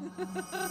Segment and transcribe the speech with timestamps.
[0.00, 0.70] ハハハハ。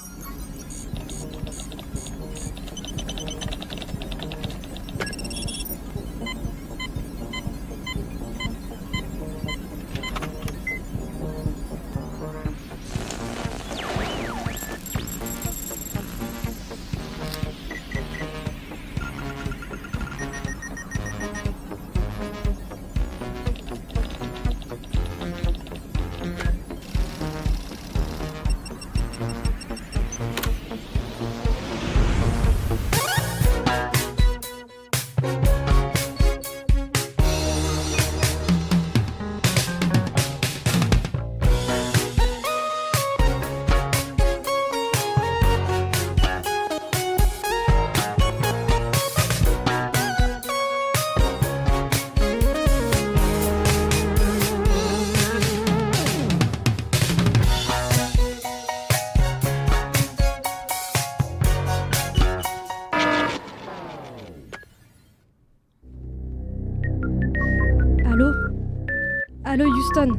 [69.59, 70.13] Allô Houston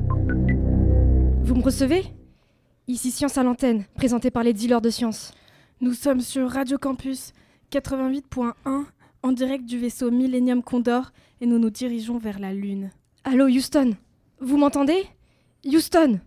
[1.42, 2.04] Vous me recevez?
[2.88, 5.32] Ici Science à l'antenne, présentée par les dealers de science.
[5.80, 7.32] Nous sommes sur Radio Campus
[7.72, 8.52] 88.1
[9.22, 12.90] en direct du vaisseau Millennium Condor et nous nous dirigeons vers la Lune.
[13.24, 13.92] Allô Houston
[14.40, 15.06] Vous m'entendez?
[15.64, 16.20] Houston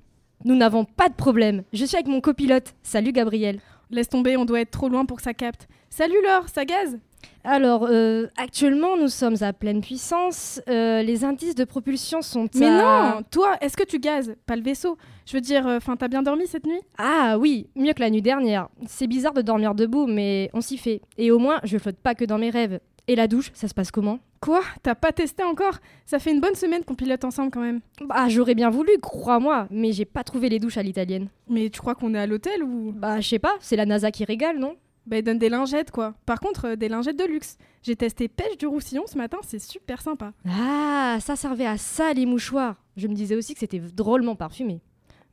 [0.43, 1.61] Nous n'avons pas de problème.
[1.71, 2.73] Je suis avec mon copilote.
[2.81, 3.59] Salut Gabriel.
[3.91, 5.67] Laisse tomber, on doit être trop loin pour que ça capte.
[5.91, 6.97] Salut Laure, ça gaze?
[7.43, 10.61] Alors, euh, actuellement, nous sommes à pleine puissance.
[10.69, 14.55] Euh, les indices de propulsion sont Mais à- non Toi, est-ce que tu gazes Pas
[14.55, 14.97] le vaisseau.
[15.25, 16.79] Je veux dire, enfin, t'as bien dormi cette nuit?
[16.97, 18.69] Ah oui, mieux que la nuit dernière.
[18.87, 21.01] C'est bizarre de dormir debout, mais on s'y fait.
[21.17, 22.79] Et au moins, je flotte pas que dans mes rêves.
[23.09, 24.19] Et la douche, ça se passe comment?
[24.39, 24.61] Quoi?
[24.81, 25.75] T'as pas testé encore?
[26.05, 27.81] Ça fait une bonne semaine qu'on pilote ensemble quand même.
[28.05, 31.27] Bah, j'aurais bien voulu, crois-moi, mais j'ai pas trouvé les douches à l'italienne.
[31.49, 32.93] Mais tu crois qu'on est à l'hôtel ou?
[32.95, 34.75] Bah, je sais pas, c'est la NASA qui régale, non?
[35.05, 36.13] Bah, ils donnent des lingettes quoi.
[36.25, 37.57] Par contre, euh, des lingettes de luxe.
[37.81, 40.33] J'ai testé pêche du Roussillon ce matin, c'est super sympa.
[40.47, 42.77] Ah, ça servait à ça, les mouchoirs.
[42.95, 44.81] Je me disais aussi que c'était drôlement parfumé.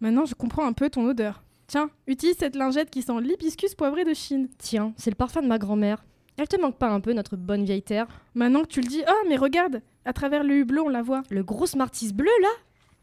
[0.00, 1.44] Maintenant, je comprends un peu ton odeur.
[1.66, 4.48] Tiens, utilise cette lingette qui sent l'hibiscus poivré de Chine.
[4.58, 6.04] Tiens, c'est le parfum de ma grand-mère.
[6.36, 8.08] Elle te manque pas un peu, notre bonne vieille terre?
[8.34, 11.22] Maintenant que tu le dis, oh mais regarde, à travers le hublot on la voit.
[11.30, 12.48] Le gros Smarties bleu, là?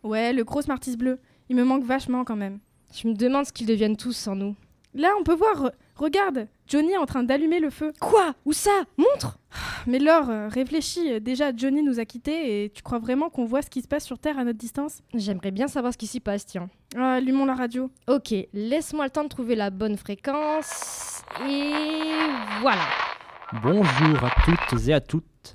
[0.03, 1.19] Ouais, le gros Smarties bleu.
[1.49, 2.59] Il me manque vachement quand même.
[2.93, 4.55] Je me demande ce qu'ils deviennent tous sans nous.
[4.97, 7.93] Là, on peut voir, re- regarde, Johnny est en train d'allumer le feu.
[8.01, 8.33] Quoi?
[8.45, 8.71] Où ça?
[8.97, 9.37] Montre
[9.85, 13.45] Mais Laure, euh, réfléchis, euh, déjà Johnny nous a quittés et tu crois vraiment qu'on
[13.45, 15.03] voit ce qui se passe sur Terre à notre distance?
[15.13, 16.67] J'aimerais bien savoir ce qui s'y passe, tiens.
[16.95, 17.91] Ah, allumons la radio.
[18.07, 21.21] Ok, laisse-moi le temps de trouver la bonne fréquence.
[21.47, 21.73] Et
[22.61, 22.81] voilà.
[23.61, 25.53] Bonjour à toutes et à toutes.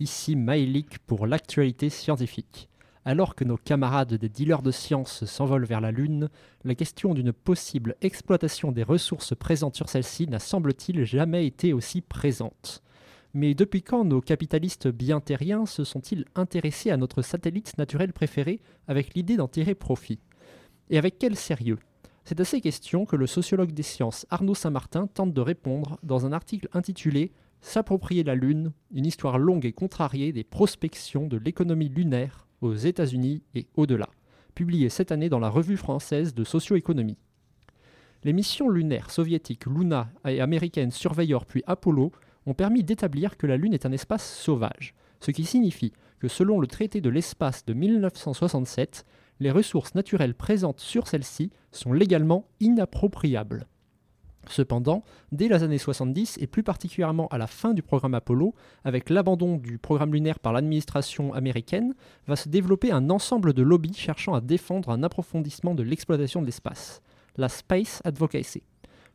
[0.00, 2.70] Ici Maïlik pour l'actualité scientifique.
[3.04, 6.28] Alors que nos camarades des dealers de sciences s'envolent vers la Lune,
[6.64, 12.00] la question d'une possible exploitation des ressources présentes sur celle-ci n'a semble-t-il jamais été aussi
[12.00, 12.82] présente.
[13.34, 18.60] Mais depuis quand nos capitalistes bien terriens se sont-ils intéressés à notre satellite naturel préféré
[18.88, 20.18] avec l'idée d'en tirer profit?
[20.90, 21.78] Et avec quel sérieux?
[22.24, 26.26] C'est à ces questions que le sociologue des sciences Arnaud Saint-Martin tente de répondre dans
[26.26, 31.88] un article intitulé S'approprier la Lune, une histoire longue et contrariée des prospections de l'économie
[31.88, 34.08] lunaire aux États-Unis et au-delà,
[34.54, 37.18] publié cette année dans la Revue française de socio-économie.
[38.24, 42.12] Les missions lunaires soviétiques Luna et américaines Surveyor puis Apollo
[42.46, 46.60] ont permis d'établir que la Lune est un espace sauvage, ce qui signifie que selon
[46.60, 49.04] le traité de l'espace de 1967,
[49.40, 53.66] les ressources naturelles présentes sur celle-ci sont légalement inappropriables.
[54.46, 58.54] Cependant, dès les années 70 et plus particulièrement à la fin du programme Apollo,
[58.84, 61.94] avec l'abandon du programme lunaire par l'administration américaine,
[62.26, 66.46] va se développer un ensemble de lobbies cherchant à défendre un approfondissement de l'exploitation de
[66.46, 67.02] l'espace,
[67.36, 68.62] la Space Advocacy.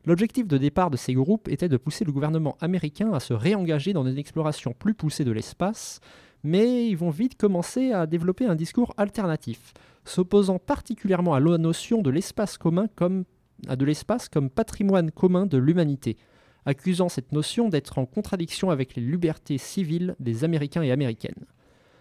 [0.05, 3.93] L'objectif de départ de ces groupes était de pousser le gouvernement américain à se réengager
[3.93, 6.01] dans une exploration plus poussée de l'espace,
[6.43, 9.73] mais ils vont vite commencer à développer un discours alternatif,
[10.03, 13.23] s'opposant particulièrement à la notion de l'espace commun comme
[13.67, 16.17] à de l'espace comme patrimoine commun de l'humanité,
[16.65, 21.45] accusant cette notion d'être en contradiction avec les libertés civiles des Américains et Américaines.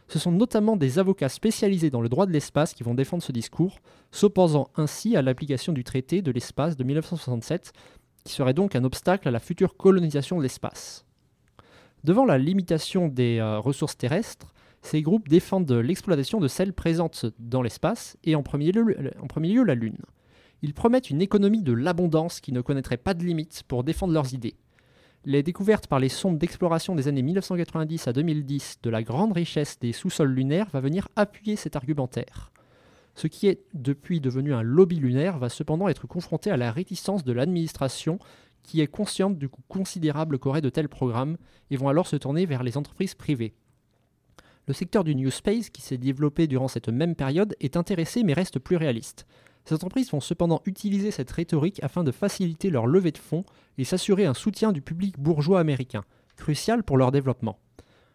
[0.08, 3.32] Ce sont notamment des avocats spécialisés dans le droit de l'espace qui vont défendre ce
[3.32, 3.78] discours,
[4.10, 7.72] s'opposant ainsi à l'application du traité de l'espace de 1967,
[8.25, 11.06] qui serait donc un obstacle à la future colonisation de l'espace.
[12.04, 14.52] Devant la limitation des euh, ressources terrestres,
[14.82, 19.48] ces groupes défendent l'exploitation de celles présentes dans l'espace et en premier lieu, en premier
[19.48, 19.98] lieu la Lune.
[20.62, 24.32] Ils promettent une économie de l'abondance qui ne connaîtrait pas de limites pour défendre leurs
[24.32, 24.55] idées.
[25.25, 29.79] Les découvertes par les sondes d'exploration des années 1990 à 2010 de la grande richesse
[29.81, 32.53] des sous-sols lunaires va venir appuyer cet argumentaire.
[33.14, 37.25] Ce qui est depuis devenu un lobby lunaire va cependant être confronté à la réticence
[37.25, 38.19] de l'administration
[38.62, 41.37] qui est consciente du coût considérable qu'auraient de tels programmes
[41.70, 43.55] et vont alors se tourner vers les entreprises privées.
[44.69, 48.32] Le secteur du New Space, qui s'est développé durant cette même période, est intéressé mais
[48.32, 49.26] reste plus réaliste.
[49.64, 53.44] Ces entreprises vont cependant utiliser cette rhétorique afin de faciliter leur levée de fonds
[53.79, 56.03] et s'assurer un soutien du public bourgeois américain,
[56.37, 57.59] crucial pour leur développement.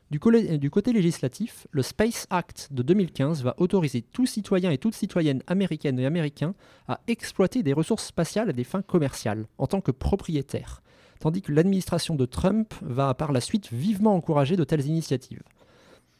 [0.09, 5.43] Du, côté législatif, le Space Act de 2015 va autoriser tout citoyen et toute citoyenne
[5.47, 6.55] américaine et américain
[6.87, 10.81] à exploiter des ressources spatiales à des fins commerciales, en tant que propriétaire,
[11.19, 15.43] tandis que l'administration de Trump va par la suite vivement encourager de telles initiatives.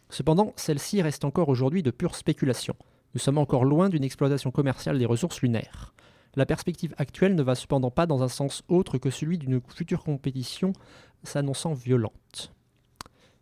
[0.10, 2.76] Cependant, celle-ci reste encore aujourd'hui de pure spéculation.
[3.14, 5.94] Nous sommes encore loin d'une exploitation commerciale des ressources lunaires.
[6.36, 10.04] La perspective actuelle ne va cependant pas dans un sens autre que celui d'une future
[10.04, 10.74] compétition
[11.24, 12.54] s'annonçant violente.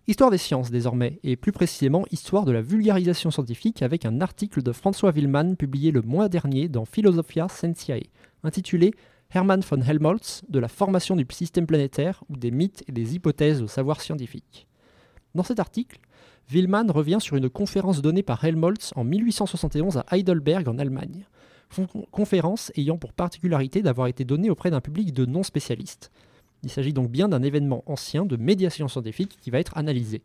[0.07, 4.62] Histoire des sciences désormais, et plus précisément histoire de la vulgarisation scientifique avec un article
[4.62, 8.03] de François Willmann publié le mois dernier dans Philosophia Scientiae,
[8.44, 8.94] intitulé
[9.31, 13.63] Hermann von Helmholtz, de la formation du système planétaire ou des mythes et des hypothèses
[13.63, 14.67] au savoir scientifique.
[15.33, 16.00] Dans cet article,
[16.50, 21.25] Willmann revient sur une conférence donnée par Helmholtz en 1871 à Heidelberg en Allemagne.
[22.12, 26.12] Conférence ayant pour particularité d'avoir été donnée auprès d'un public de non-spécialistes.
[26.63, 30.21] Il s'agit donc bien d'un événement ancien de médiation scientifique qui va être analysé.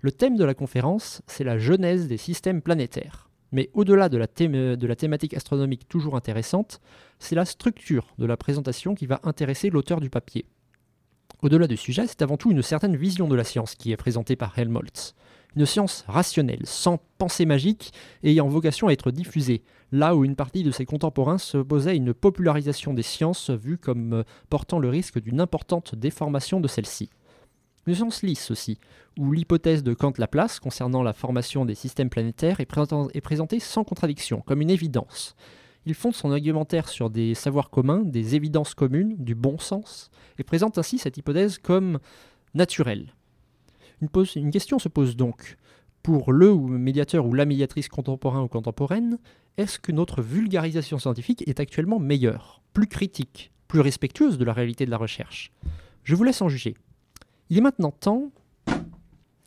[0.00, 3.30] Le thème de la conférence, c'est la genèse des systèmes planétaires.
[3.52, 4.18] Mais au-delà de,
[4.74, 6.80] de, la thématique astronomique toujours intéressante,
[7.20, 10.46] c'est la structure de la présentation qui va intéresser l'auteur du papier.
[11.42, 14.34] Au-delà du sujet, c'est avant tout une certaine vision de la science qui est présentée
[14.34, 15.14] par Helmholtz
[15.56, 17.92] une science rationnelle, sans pensée magique
[18.22, 19.62] ayant vocation à être diffusée,
[19.92, 24.12] là où une partie de ses contemporains s'opposait à une popularisation des sciences vue comme
[24.12, 27.10] euh, portant le risque d'une importante déformation de celle-ci.
[27.86, 28.78] Une science lisse aussi,
[29.18, 34.62] où l'hypothèse de Kant-Laplace concernant la formation des systèmes planétaires est, présentée sans contradiction, comme
[34.62, 35.36] une évidence.
[35.86, 40.44] Il fonde son argumentaire sur des savoirs communs, des évidences communes, du bon sens, et
[40.44, 41.98] présente ainsi cette hypothèse comme
[42.54, 43.12] naturelle,
[44.00, 45.56] une, question se pose donc.
[46.02, 49.18] Pour le ou médiateur ou la médiatrice contemporain ou contemporaine,
[49.56, 54.84] est-ce que notre vulgarisation scientifique est actuellement meilleure, plus critique, plus respectueuse de la réalité
[54.84, 55.52] de la recherche?
[56.02, 56.74] Je vous laisse en juger.
[57.48, 58.30] Il est maintenant temps.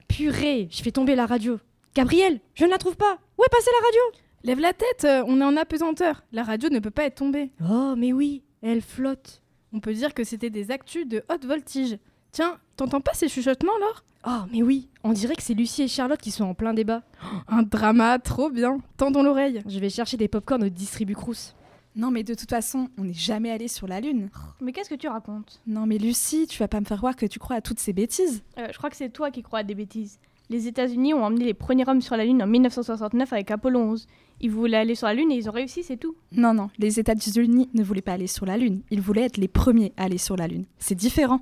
[0.07, 1.59] Purée, je fais tomber la radio.
[1.93, 3.19] Gabriel, je ne la trouve pas.
[3.37, 4.01] Où est passée la radio?
[4.43, 6.23] Lève la tête, euh, on est en apesanteur.
[6.31, 7.51] La radio ne peut pas être tombée.
[7.69, 9.41] Oh, mais oui, elle flotte.
[9.73, 11.97] On peut dire que c'était des actus de haute voltige.
[12.31, 14.03] Tiens, t'entends pas ces chuchotements, Laure?
[14.29, 17.01] Oh, mais oui, on dirait que c'est Lucie et Charlotte qui sont en plein débat.
[17.47, 18.79] un drama, trop bien.
[18.97, 19.61] Tendons l'oreille.
[19.65, 21.55] Je vais chercher des pop-corn au distribu Crous.
[21.95, 24.29] Non, mais de toute façon, on n'est jamais allé sur la Lune.
[24.59, 25.61] Mais qu'est-ce que tu racontes?
[25.65, 27.93] Non, mais Lucie, tu vas pas me faire croire que tu crois à toutes ces
[27.93, 28.43] bêtises.
[28.59, 30.19] Euh, je crois que c'est toi qui crois à des bêtises.
[30.49, 34.07] Les États-Unis ont emmené les premiers hommes sur la Lune en 1969 avec Apollo 11.
[34.41, 36.15] Ils voulaient aller sur la Lune et ils ont réussi, c'est tout.
[36.33, 38.81] Non, non, les États-Unis ne voulaient pas aller sur la Lune.
[38.91, 40.65] Ils voulaient être les premiers à aller sur la Lune.
[40.79, 41.39] C'est différent.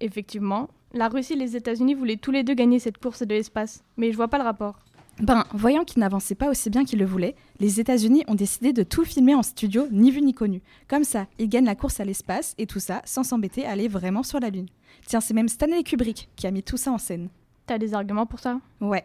[0.00, 3.84] Effectivement, la Russie et les États-Unis voulaient tous les deux gagner cette course de l'espace,
[3.96, 4.78] mais je vois pas le rapport.
[5.20, 8.84] Ben, voyant qu'ils n'avançaient pas aussi bien qu'ils le voulaient, les États-Unis ont décidé de
[8.84, 10.62] tout filmer en studio, ni vu ni connu.
[10.86, 13.88] Comme ça, ils gagnent la course à l'espace et tout ça sans s'embêter à aller
[13.88, 14.68] vraiment sur la Lune.
[15.06, 17.30] Tiens, c'est même Stanley Kubrick qui a mis tout ça en scène.
[17.66, 18.60] T'as des arguments pour ça?
[18.80, 19.04] Ouais.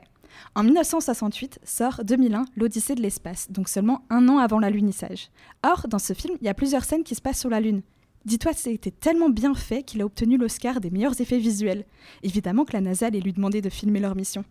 [0.56, 5.30] En 1968 sort 2001 l'Odyssée de l'espace, donc seulement un an avant l'alunissage.
[5.64, 7.82] Or, dans ce film, il y a plusieurs scènes qui se passent sur la Lune.
[8.26, 11.86] Dis-toi, c'était tellement bien fait qu'il a obtenu l'Oscar des meilleurs effets visuels.
[12.24, 14.46] Évidemment que la NASA allait lui demander de filmer leur mission.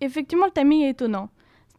[0.00, 1.28] Effectivement, le timing est étonnant.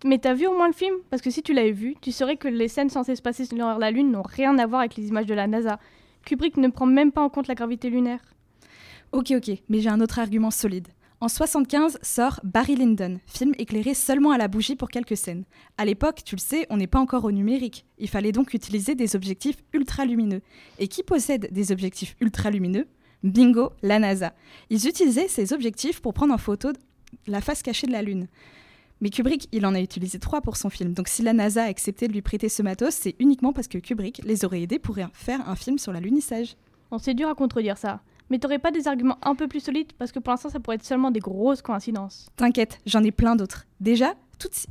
[0.04, 0.96] Mais t'as vu au moins le film?
[1.10, 3.56] Parce que si tu l'avais vu, tu saurais que les scènes censées se passer sur
[3.58, 5.80] la Lune n'ont rien à voir avec les images de la NASA.
[6.26, 8.20] Kubrick ne prend même pas en compte la gravité lunaire.
[9.12, 10.88] Ok, ok, mais j'ai un autre argument solide.
[11.24, 15.44] En 75 sort Barry Lyndon, film éclairé seulement à la bougie pour quelques scènes.
[15.78, 17.86] À l'époque, tu le sais, on n'est pas encore au numérique.
[18.00, 20.42] Il fallait donc utiliser des objectifs ultra lumineux.
[20.80, 22.88] Et qui possède des objectifs ultra lumineux
[23.22, 24.34] Bingo, la NASA.
[24.72, 26.70] Ils utilisaient ces objectifs pour prendre en photo
[27.28, 28.28] la face cachée de la Lune.
[29.00, 30.96] Mais Kubrick, il en a utilisé trois pour son film.
[30.96, 33.78] Donc si la NASA a accepté de lui prêter ce matos, c'est uniquement parce que
[33.78, 36.56] Kubrick les aurait aidés pour faire un film sur l'alunissage.
[36.90, 38.02] On c'est dur à contredire ça.
[38.32, 39.92] Mais t'aurais pas des arguments un peu plus solides?
[39.98, 42.30] Parce que pour l'instant, ça pourrait être seulement des grosses coïncidences.
[42.38, 43.68] T'inquiète, j'en ai plein d'autres.
[43.82, 44.14] Déjà,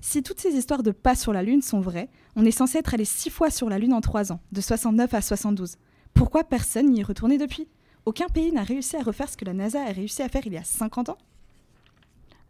[0.01, 2.95] si toutes ces histoires de pas sur la Lune sont vraies, on est censé être
[2.95, 5.77] allé six fois sur la Lune en trois ans, de 69 à 72.
[6.15, 7.69] Pourquoi personne n'y est retourné depuis?
[8.07, 10.55] Aucun pays n'a réussi à refaire ce que la NASA a réussi à faire il
[10.55, 11.19] y a 50 ans?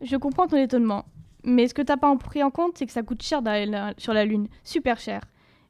[0.03, 1.07] Je comprends ton étonnement.
[1.43, 4.15] Mais ce que t'as pas pris en compte, c'est que ça coûte cher d'aller sur
[4.15, 4.47] la Lune.
[4.63, 5.23] Super cher.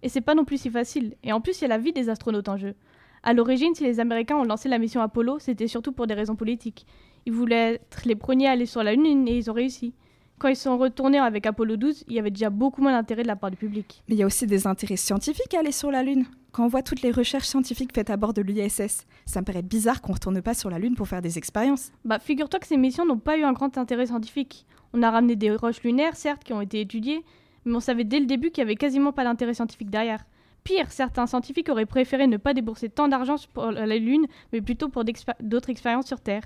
[0.02, 1.16] Et c'est pas non plus si facile.
[1.22, 2.74] Et en plus, il y a la vie des astronautes en jeu.
[3.22, 6.36] À l'origine, si les Américains ont lancé la mission Apollo, c'était surtout pour des raisons
[6.36, 6.86] politiques.
[7.26, 9.92] Ils voulaient être les premiers à aller sur la Lune et ils ont réussi.
[10.38, 13.28] Quand ils sont retournés avec Apollo 12, il y avait déjà beaucoup moins d'intérêt de
[13.28, 14.02] la part du public.
[14.08, 16.24] Mais il y a aussi des intérêts scientifiques à aller sur la Lune.
[16.52, 19.60] Quand on voit toutes les recherches scientifiques faites à bord de l'ISS, ça me paraît
[19.60, 21.92] bizarre qu'on retourne pas sur la Lune pour faire des expériences.
[22.06, 24.64] Bah, figure-toi que ces missions n'ont pas eu un grand intérêt scientifique.
[24.94, 27.22] On a ramené des roches lunaires, certes, qui ont été étudiées,
[27.66, 30.24] mais on savait dès le début qu'il y avait quasiment pas d'intérêt scientifique derrière.
[30.64, 34.88] Pire, certains scientifiques auraient préféré ne pas débourser tant d'argent pour la Lune, mais plutôt
[34.88, 36.44] pour d'autres expériences sur Terre.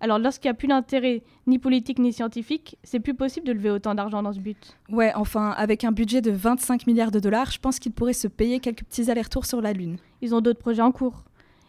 [0.00, 3.70] Alors lorsqu'il n'y a plus d'intérêt ni politique ni scientifique, c'est plus possible de lever
[3.70, 4.76] autant d'argent dans ce but.
[4.90, 8.28] Ouais, enfin, avec un budget de 25 milliards de dollars, je pense qu'ils pourraient se
[8.28, 9.96] payer quelques petits allers-retours sur la Lune.
[10.20, 11.24] Ils ont d'autres projets en cours.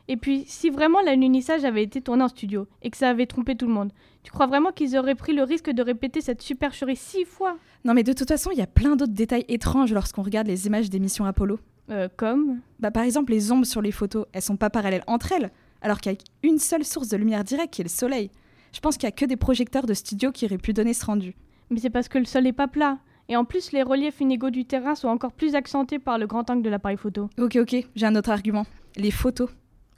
[0.08, 3.56] Et puis, si vraiment l'alunissage avait été tourné en studio et que ça avait trompé
[3.56, 6.96] tout le monde, tu crois vraiment qu'ils auraient pris le risque de répéter cette supercherie
[6.96, 7.58] six fois?
[7.86, 10.68] Non, mais de toute façon, il y a plein d'autres détails étranges lorsqu'on regarde les
[10.68, 11.60] images des missions Apollo.
[11.92, 15.32] Euh, comme Bah, par exemple, les ombres sur les photos, elles sont pas parallèles entre
[15.32, 15.52] elles,
[15.82, 18.32] alors qu'il y a une seule source de lumière directe qui est le soleil.
[18.74, 21.06] Je pense qu'il y a que des projecteurs de studio qui auraient pu donner ce
[21.06, 21.36] rendu.
[21.70, 22.98] Mais c'est parce que le sol n'est pas plat.
[23.30, 26.50] Et en plus, les reliefs inégaux du terrain sont encore plus accentués par le grand
[26.50, 27.30] angle de l'appareil photo.
[27.40, 28.66] Ok, ok, j'ai un autre argument.
[28.98, 29.50] Les photos.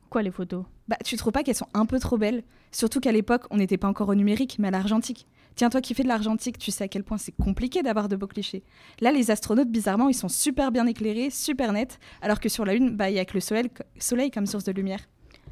[0.10, 0.64] Quoi, les photos?
[0.88, 2.44] Bah, tu trouves pas qu'elles sont un peu trop belles?
[2.72, 5.28] Surtout qu'à l'époque, on n'était pas encore au numérique, mais à l'argentique.
[5.58, 8.16] Tiens, toi qui fais de l'argentique, tu sais à quel point c'est compliqué d'avoir de
[8.16, 8.62] beaux clichés.
[9.02, 12.76] Là, les astronautes, bizarrement, ils sont super bien éclairés, super nets, alors que sur la
[12.76, 15.00] Lune, bah, il y a que le soleil, comme source de lumière.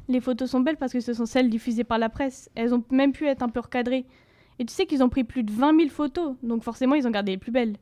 [0.06, 2.48] Les photos sont belles parce que ce sont celles diffusées par la presse.
[2.54, 4.06] Elles ont même pu être un peu recadrées.
[4.60, 7.10] Et tu sais qu'ils ont pris plus de 20 000 photos, donc forcément ils ont
[7.10, 7.76] gardé les plus belles.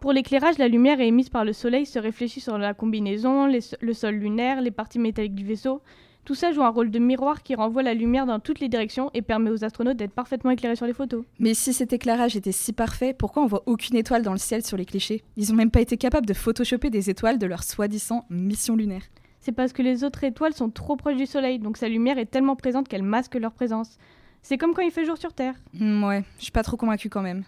[0.00, 4.14] Pour l'éclairage, la lumière émise par le soleil se réfléchit sur la combinaison, le sol
[4.14, 5.82] lunaire, les parties métalliques du vaisseau.
[6.28, 9.10] Tout ça joue un rôle de miroir qui renvoie la lumière dans toutes les directions
[9.14, 11.24] et permet aux astronautes d'être parfaitement éclairés sur les photos.
[11.38, 14.62] Mais si cet éclairage était si parfait, pourquoi on voit aucune étoile dans le ciel
[14.62, 15.24] sur les clichés?
[15.38, 19.04] Ils ont même pas été capables de photoshopper des étoiles de leur soi-disant mission lunaire
[19.40, 22.26] c'est parce que les autres étoiles sont trop proches du Soleil, donc sa lumière est
[22.26, 23.96] tellement présente qu'elle masque leur présence.
[24.42, 25.54] C'est comme quand il fait jour sur Terre.
[25.72, 27.44] Mm, ouais, je suis pas trop convaincue quand même.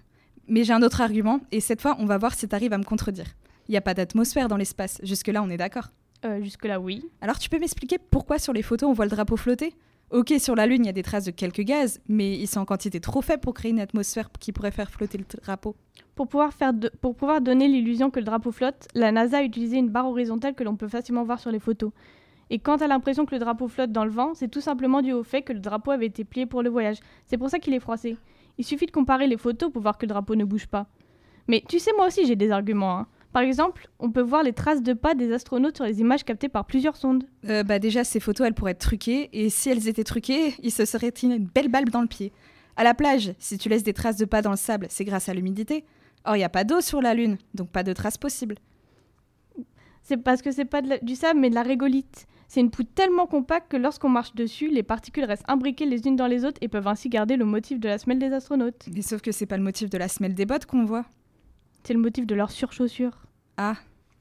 [0.48, 2.84] Mais j'ai un autre argument, et cette fois, on va voir si t'arrives à me
[2.84, 3.26] contredire.
[3.68, 5.90] Il n'y a pas d'atmosphère dans l'espace, jusque-là, on est d'accord
[6.24, 7.04] euh, Jusque-là, oui.
[7.20, 9.74] Alors tu peux m'expliquer pourquoi sur les photos on voit le drapeau flotter?
[10.10, 12.58] Ok, sur la Lune, il y a des traces de quelques gaz, mais ils sont
[12.58, 15.76] en quantité trop faible pour créer une atmosphère qui pourrait faire flotter le drapeau.
[16.16, 19.76] Pour pouvoir, faire pour pouvoir donner l'illusion que le drapeau flotte, la NASA a utilisé
[19.76, 21.92] une barre horizontale que l'on peut facilement voir sur les photos.
[22.50, 25.12] Et quant à l'impression que le drapeau flotte dans le vent, c'est tout simplement dû
[25.12, 26.98] au fait que le drapeau avait été plié pour le voyage.
[27.26, 28.16] C'est pour ça qu'il est froissé.
[28.58, 30.88] Il suffit de comparer les photos pour voir que le drapeau ne bouge pas.
[31.46, 32.98] Mais tu sais, moi aussi j'ai des arguments.
[32.98, 33.06] Hein.
[33.32, 36.48] Par exemple, on peut voir les traces de pas des astronautes sur les images captées
[36.48, 37.24] par plusieurs sondes.
[37.48, 40.72] Euh, bah déjà, ces photos, elles pourraient être truquées, et si elles étaient truquées, il
[40.72, 42.32] se serait tiré une belle balle dans le pied.
[42.76, 45.28] À la plage, si tu laisses des traces de pas dans le sable, c'est grâce
[45.28, 45.84] à l'humidité.
[46.24, 48.56] Or, il n'y a pas d'eau sur la Lune, donc pas de traces possibles.
[50.02, 52.26] C'est parce que c'est pas du sable, mais de la régolite.
[52.48, 56.16] C'est une poudre tellement compacte que lorsqu'on marche dessus, les particules restent imbriquées les unes
[56.16, 58.88] dans les autres et peuvent ainsi garder le motif de la semelle des astronautes.
[58.92, 61.04] Mais sauf que c'est pas le motif de la semelle des bottes qu'on voit.
[61.82, 63.18] C'est le motif de leurs surchaussures.
[63.56, 63.74] Ah,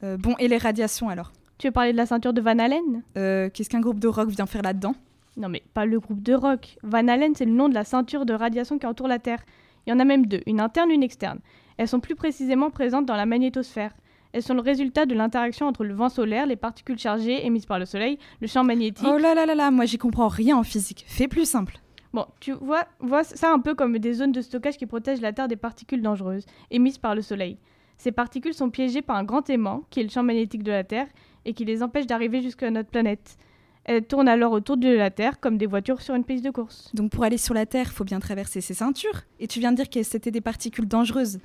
[0.03, 1.31] euh, bon, et les radiations alors?
[1.57, 4.29] Tu veux parler de la ceinture de Van Allen euh, Qu'est-ce qu'un groupe de rock
[4.29, 4.95] vient faire là-dedans?
[5.37, 6.77] Non mais pas le groupe de rock.
[6.83, 9.39] Van Allen, c'est le nom de la ceinture de radiation qui entoure la Terre.
[9.85, 11.39] Il y en a même deux, une interne et une externe.
[11.77, 13.91] Elles sont plus précisément présentes dans la magnétosphère.
[14.31, 17.79] Elles sont le résultat de l'interaction entre le vent solaire, les particules chargées émises par
[17.79, 19.07] le Soleil, le champ magnétique.
[19.09, 21.03] Oh là là là là, moi j'y comprends rien en physique.
[21.07, 21.79] Fais plus simple.
[22.13, 25.31] Bon, tu vois, vois ça un peu comme des zones de stockage qui protègent la
[25.31, 27.57] Terre des particules dangereuses émises par le Soleil.
[27.97, 30.83] Ces particules sont piégées par un grand aimant, qui est le champ magnétique de la
[30.83, 31.07] Terre,
[31.45, 33.37] et qui les empêche d'arriver jusqu'à notre planète.
[33.83, 36.93] Elles tournent alors autour de la Terre comme des voitures sur une piste de course.
[36.93, 39.21] Donc pour aller sur la Terre, faut bien traverser ces ceintures.
[39.39, 41.39] Et tu viens de dire que c'était des particules dangereuses.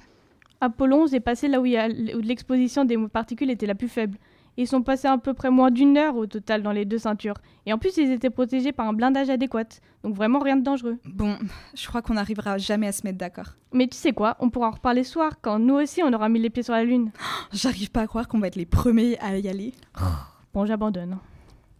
[0.61, 4.19] Apollo 11 est passé là où, l'exposition des particules était la plus faible.
[4.57, 7.37] Ils sont passés à peu près moins d'une heure au total dans les deux ceintures.
[7.67, 9.65] Et en plus, ils étaient protégés par un blindage adéquat.
[10.03, 10.99] Donc vraiment rien de dangereux.
[11.05, 11.37] Bon,
[11.75, 13.55] je crois qu'on n'arrivera jamais à se mettre d'accord.
[13.73, 14.37] Mais tu sais quoi?
[14.41, 16.75] On pourra en reparler ce soir, quand nous aussi on aura mis les pieds sur
[16.75, 17.11] la Lune.
[17.53, 19.73] J'arrive pas à croire qu'on va être les premiers à y aller.
[20.53, 21.19] Bon, j'abandonne.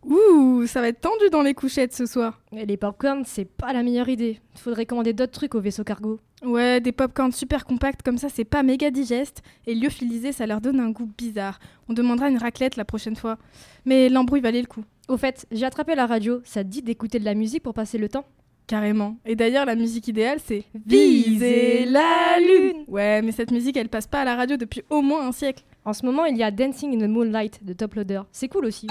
[0.05, 2.41] Ouh, ça va être tendu dans les couchettes ce soir.
[2.53, 4.41] Et les popcorns, c'est pas la meilleure idée.
[4.57, 6.19] Faudrait commander d'autres trucs au vaisseau cargo.
[6.45, 9.43] Ouais, des popcorns super compacts comme ça, c'est pas méga digeste.
[9.67, 11.59] Et lyophilisé, ça leur donne un goût bizarre.
[11.89, 13.39] On demandera une raclette la prochaine fois.
[13.85, 14.85] Mais l'embrouille valait le coup.
[15.09, 16.41] Au fait, j'ai attrapé la radio.
[16.45, 18.25] Ça te dit d'écouter de la musique pour passer le temps?
[18.67, 19.17] Carrément.
[19.27, 22.85] Et d'ailleurs, la musique idéale, c'est Viser la lune.
[22.89, 25.65] Ouais, mais cette musique, elle passe pas à la radio depuis au moins un siècle.
[25.85, 28.23] En ce moment, il y a Dancing in the Moonlight de Top Loader.
[28.33, 28.87] C'est cool aussi.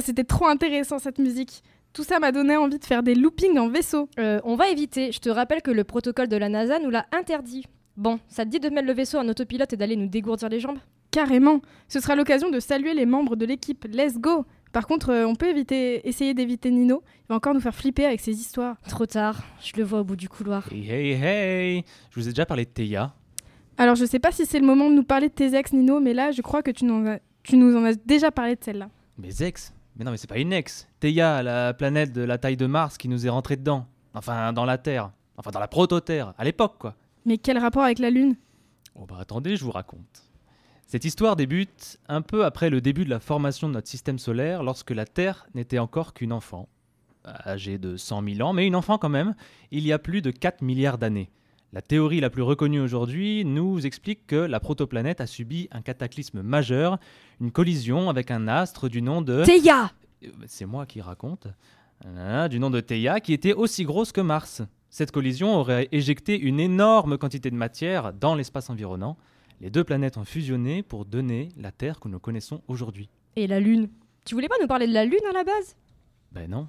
[0.00, 1.62] C'était trop intéressant cette musique.
[1.92, 4.08] Tout ça m'a donné envie de faire des loopings en vaisseau.
[4.18, 5.12] Euh, on va éviter.
[5.12, 7.64] Je te rappelle que le protocole de la NASA nous l'a interdit.
[7.96, 10.58] Bon, ça te dit de mettre le vaisseau en autopilote et d'aller nous dégourdir les
[10.58, 10.78] jambes?
[11.12, 11.60] Carrément.
[11.88, 13.86] Ce sera l'occasion de saluer les membres de l'équipe.
[13.92, 17.04] Let's go Par contre, euh, on peut éviter, essayer d'éviter Nino.
[17.20, 18.76] Il va encore nous faire flipper avec ses histoires.
[18.88, 20.66] Trop tard, je le vois au bout du couloir.
[20.72, 23.14] Hey, hey, hey Je vous ai déjà parlé de Théa.
[23.78, 26.00] Alors, je sais pas si c'est le moment de nous parler de tes ex, Nino,
[26.00, 28.88] mais là, je crois que tu, as- tu nous en as déjà parlé de celle-là.
[29.18, 29.72] Mes ex?
[29.96, 30.88] Mais non, mais c'est pas une ex.
[31.00, 33.86] Théa, la planète de la taille de Mars qui nous est rentrée dedans.
[34.14, 35.12] Enfin, dans la Terre.
[35.36, 36.94] Enfin, dans la proto-Terre, à l'époque, quoi.
[37.26, 38.36] Mais quel rapport avec la Lune?
[38.94, 40.24] Oh bah attendez, je vous raconte.
[40.86, 44.62] Cette histoire débute un peu après le début de la formation de notre système solaire,
[44.62, 46.68] lorsque la Terre n'était encore qu'une enfant,
[47.26, 49.34] âgée de 100 000 ans, mais une enfant quand même,
[49.70, 51.30] il y a plus de 4 milliards d'années.
[51.74, 56.40] La théorie la plus reconnue aujourd'hui nous explique que la protoplanète a subi un cataclysme
[56.40, 57.00] majeur,
[57.40, 59.42] une collision avec un astre du nom de...
[59.44, 59.90] Théa
[60.22, 61.48] Euh, C'est moi qui raconte.
[62.16, 64.62] Ah, du nom de Theia, qui était aussi grosse que Mars.
[64.88, 69.16] Cette collision aurait éjecté une énorme quantité de matière dans l'espace environnant.
[69.60, 73.08] Les deux planètes ont fusionné pour donner la Terre que nous connaissons aujourd'hui.
[73.34, 73.88] Et la Lune
[74.24, 75.74] Tu voulais pas nous parler de la Lune à la base?
[76.30, 76.68] Ben non.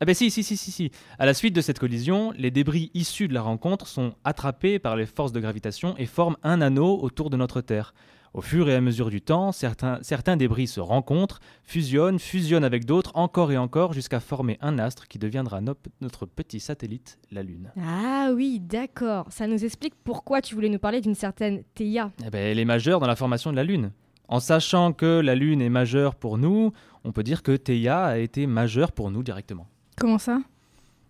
[0.00, 0.90] Ah ben si, si, si, si, si.
[1.18, 4.94] À la suite de cette collision, les débris issus de la rencontre sont attrapés par
[4.94, 7.94] les forces de gravitation et forment un anneau autour de notre Terre.
[8.34, 12.84] Au fur et à mesure du temps, certains, certains débris se rencontrent, fusionnent, fusionnent avec
[12.84, 17.42] d'autres, encore et encore, jusqu'à former un astre qui deviendra no- notre petit satellite, la
[17.42, 17.72] Lune.
[17.82, 19.26] Ah oui, d'accord.
[19.30, 22.12] Ça nous explique pourquoi tu voulais nous parler d'une certaine Théa.
[22.24, 23.90] Eh ben, elle est majeure dans la formation de la Lune.
[24.28, 26.72] En sachant que la Lune est majeure pour nous,
[27.04, 29.66] on peut dire que Theia a été majeure pour nous directement.
[29.98, 30.40] Comment ça?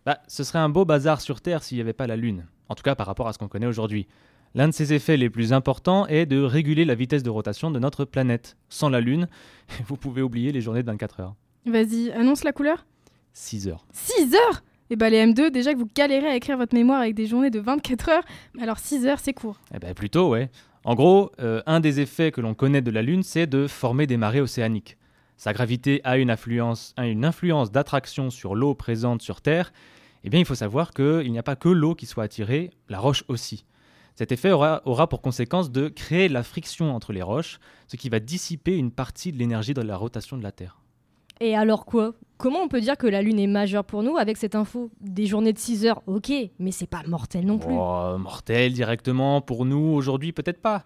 [0.07, 2.46] Bah, ce serait un beau bazar sur Terre s'il n'y avait pas la Lune.
[2.68, 4.07] En tout cas par rapport à ce qu'on connaît aujourd'hui.
[4.55, 7.79] L'un de ses effets les plus importants est de réguler la vitesse de rotation de
[7.79, 8.57] notre planète.
[8.68, 9.29] Sans la Lune,
[9.87, 11.35] vous pouvez oublier les journées de 24 heures.
[11.66, 12.87] Vas-y, annonce la couleur?
[13.35, 13.87] 6 heures.
[13.92, 14.62] 6 heures?
[14.90, 17.51] Et bah les M2, déjà que vous galérez à écrire votre mémoire avec des journées
[17.51, 18.24] de 24 heures,
[18.59, 19.61] alors 6 heures c'est court.
[19.74, 20.48] Eh ben plutôt, ouais.
[20.85, 24.07] En gros, euh, un des effets que l'on connaît de la Lune, c'est de former
[24.07, 24.96] des marées océaniques.
[25.38, 29.72] Sa gravité a une influence, a une influence d'attraction sur l'eau présente sur Terre.
[30.24, 32.98] Eh bien, il faut savoir qu'il n'y a pas que l'eau qui soit attirée, la
[32.98, 33.64] roche aussi.
[34.16, 37.94] Cet effet aura, aura pour conséquence de créer de la friction entre les roches, ce
[37.94, 40.81] qui va dissiper une partie de l'énergie de la rotation de la Terre.
[41.40, 42.14] Et alors quoi?
[42.37, 44.90] Comment on peut dire que la Lune est majeure pour nous avec cette info?
[45.01, 47.72] Des journées de 6 heures, ok, mais c'est pas mortel non plus.
[47.72, 50.85] Oh, mortel directement pour nous aujourd'hui, peut-être pas.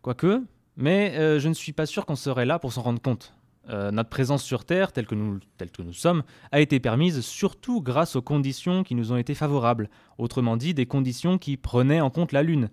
[0.00, 0.42] Quoique,
[0.76, 3.32] mais euh, je ne suis pas sûr qu'on serait là pour s'en rendre compte.
[3.70, 7.20] Euh, notre présence sur Terre, telle que, nous, telle que nous sommes, a été permise
[7.20, 9.88] surtout grâce aux conditions qui nous ont été favorables.
[10.18, 12.70] Autrement dit, des conditions qui prenaient en compte la Lune.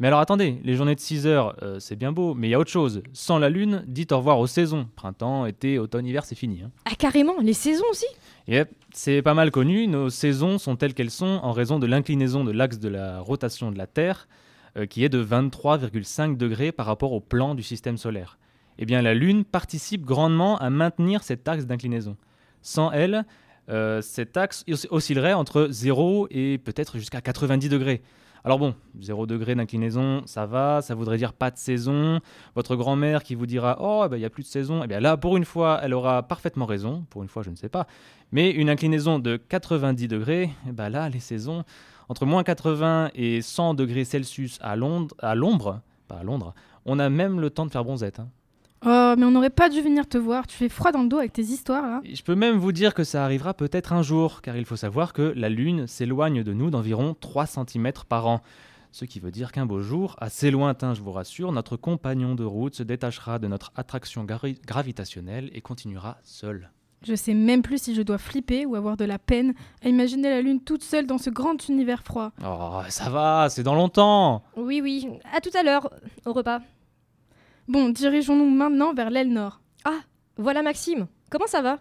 [0.00, 2.54] Mais alors attendez, les journées de 6 heures, euh, c'est bien beau, mais il y
[2.54, 3.02] a autre chose.
[3.12, 4.86] Sans la Lune, dites au revoir aux saisons.
[4.94, 6.62] Printemps, été, automne, hiver, c'est fini.
[6.62, 6.70] hein.
[6.84, 8.06] Ah carrément, les saisons aussi?
[8.46, 12.44] Yep, c'est pas mal connu, nos saisons sont telles qu'elles sont en raison de l'inclinaison
[12.44, 14.28] de l'axe de la rotation de la Terre,
[14.76, 18.38] euh, qui est de 23,5 degrés par rapport au plan du système solaire.
[18.78, 22.16] Eh bien, la Lune participe grandement à maintenir cet axe d'inclinaison.
[22.62, 23.24] Sans elle,
[23.68, 28.02] euh, cet axe os- oscillerait entre 0 et peut-être jusqu'à 90 degrés.
[28.44, 32.20] Alors bon, 0 degré d'inclinaison, ça va, ça voudrait dire pas de saison.
[32.54, 34.86] Votre grand-mère qui vous dira Oh, eh ben, il n'y a plus de saison, eh
[34.86, 37.04] bien là, pour une fois, elle aura parfaitement raison.
[37.10, 37.86] Pour une fois, je ne sais pas.
[38.30, 41.64] Mais une inclinaison de 90 degrés, eh ben là, les saisons,
[42.08, 46.54] entre moins 80 et 100 degrés Celsius à Londres, à l'ombre, pas à Londres,
[46.86, 48.20] on a même le temps de faire bronzette.
[48.20, 48.28] hein.
[48.86, 51.18] Oh, mais on n'aurait pas dû venir te voir, tu fais froid dans le dos
[51.18, 52.00] avec tes histoires là.
[52.04, 54.76] Et je peux même vous dire que ça arrivera peut-être un jour, car il faut
[54.76, 58.40] savoir que la Lune s'éloigne de nous d'environ 3 cm par an.
[58.92, 62.44] Ce qui veut dire qu'un beau jour, assez lointain je vous rassure, notre compagnon de
[62.44, 66.70] route se détachera de notre attraction gravi- gravitationnelle et continuera seul.
[67.06, 70.30] Je sais même plus si je dois flipper ou avoir de la peine à imaginer
[70.30, 72.30] la Lune toute seule dans ce grand univers froid.
[72.44, 75.90] Oh, ça va, c'est dans longtemps Oui, oui, à tout à l'heure,
[76.26, 76.60] au repas.
[77.68, 79.60] Bon, dirigeons-nous maintenant vers l'aile nord.
[80.40, 81.80] Voilà Maxime, comment ça va?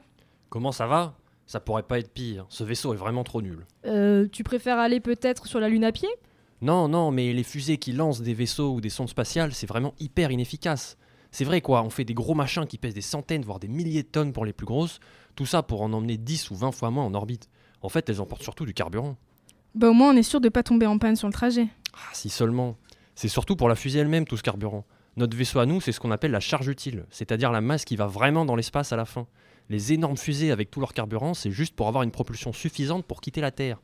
[0.50, 1.16] Comment ça va?
[1.46, 2.46] Ça pourrait pas être pire.
[2.50, 3.66] Ce vaisseau est vraiment trop nul.
[3.86, 6.10] Euh, tu préfères aller peut-être sur la Lune à pied?
[6.62, 9.94] Non, non, mais les fusées qui lancent des vaisseaux ou des sondes spatiales, c'est vraiment
[10.00, 10.98] hyper inefficace.
[11.30, 14.02] C'est vrai quoi, on fait des gros machins qui pèsent des centaines, voire des milliers
[14.04, 15.00] de tonnes pour les plus grosses,
[15.36, 17.48] tout ça pour en emmener 10 ou 20 fois moins en orbite.
[17.84, 19.16] En fait, elles emportent surtout du carburant.
[19.76, 21.68] Bah au moins on est sûr de pas tomber en panne sur le trajet.
[21.94, 22.76] Ah, si seulement.
[23.14, 24.84] C'est surtout pour la fusée elle-même tout ce carburant.
[25.18, 27.96] Notre vaisseau à nous, c'est ce qu'on appelle la charge utile, c'est-à-dire la masse qui
[27.96, 29.26] va vraiment dans l'espace à la fin.
[29.68, 33.20] Les énormes fusées avec tout leur carburant, c'est juste pour avoir une propulsion suffisante pour
[33.20, 33.82] quitter la Terre.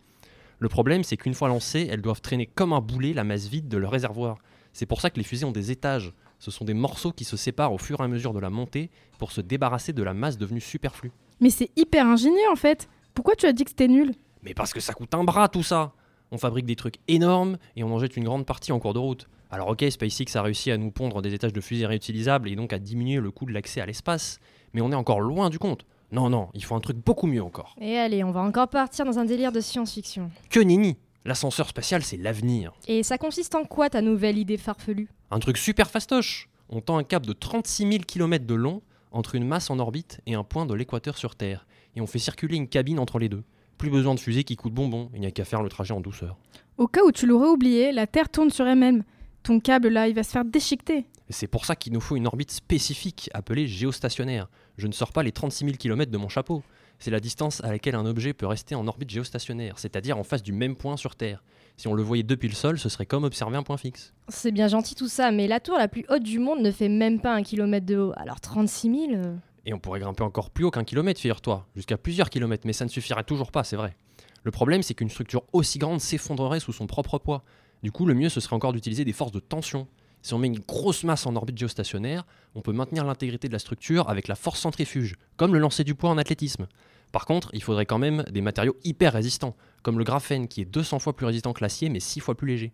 [0.59, 3.67] Le problème, c'est qu'une fois lancées, elles doivent traîner comme un boulet la masse vide
[3.67, 4.37] de leur réservoir.
[4.73, 6.13] C'est pour ça que les fusées ont des étages.
[6.37, 8.91] Ce sont des morceaux qui se séparent au fur et à mesure de la montée
[9.17, 11.11] pour se débarrasser de la masse devenue superflue.
[11.41, 12.87] Mais c'est hyper ingénieux en fait.
[13.15, 14.13] Pourquoi tu as dit que c'était nul?
[14.43, 15.93] Mais parce que ça coûte un bras tout ça
[16.33, 18.99] On fabrique des trucs énormes et on en jette une grande partie en cours de
[18.99, 19.29] route.
[19.51, 22.73] Alors ok, SpaceX a réussi à nous pondre des étages de fusées réutilisables et donc
[22.73, 24.39] à diminuer le coût de l'accès à l'espace,
[24.73, 25.85] mais on est encore loin du compte.
[26.11, 27.75] Non, non, il faut un truc beaucoup mieux encore.
[27.79, 30.31] Et allez, on va encore partir dans un délire de science-fiction.
[30.49, 32.73] Que nini L'ascenseur spatial, c'est l'avenir.
[32.87, 35.09] Et ça consiste en quoi ta nouvelle idée farfelue?
[35.29, 39.35] Un truc super fastoche On tend un câble de 36 000 km de long entre
[39.35, 42.57] une masse en orbite et un point de l'équateur sur Terre, et on fait circuler
[42.57, 43.43] une cabine entre les deux.
[43.77, 46.01] Plus besoin de fusée qui coûte bonbon, il n'y a qu'à faire le trajet en
[46.01, 46.37] douceur.
[46.77, 49.03] Au cas où tu l'aurais oublié, la Terre tourne sur elle-même.
[49.43, 51.05] Ton câble là, il va se faire déchiqueter.
[51.29, 54.49] Et c'est pour ça qu'il nous faut une orbite spécifique appelée géostationnaire.
[54.77, 56.63] Je ne sors pas les 36 000 km de mon chapeau.
[56.99, 60.41] C'est la distance à laquelle un objet peut rester en orbite géostationnaire, c'est-à-dire en face
[60.41, 61.43] du même point sur Terre.
[61.75, 64.13] Si on le voyait depuis le sol, ce serait comme observer un point fixe.
[64.29, 66.89] C'est bien gentil tout ça, mais la tour la plus haute du monde ne fait
[66.89, 68.13] même pas un kilomètre de haut.
[68.15, 71.97] Alors 36 000 euh, Et on pourrait grimper encore plus haut qu'un kilomètre, figure-toi, jusqu'à
[71.97, 73.95] plusieurs kilomètres, mais ça ne suffirait toujours pas, c'est vrai.
[74.43, 77.43] Le problème, c'est qu'une structure aussi grande s'effondrerait sous son propre poids.
[77.81, 79.87] Du coup, le mieux, ce serait encore d'utiliser des forces de tension.
[80.21, 83.59] Si on met une grosse masse en orbite géostationnaire, on peut maintenir l'intégrité de la
[83.59, 86.67] structure avec la force centrifuge, comme le lancer du poids en athlétisme.
[87.13, 90.65] Par contre, il faudrait quand même des matériaux hyper résistants, comme le graphène qui est
[90.65, 92.73] 200 fois plus résistant que l'acier mais 6 fois plus léger.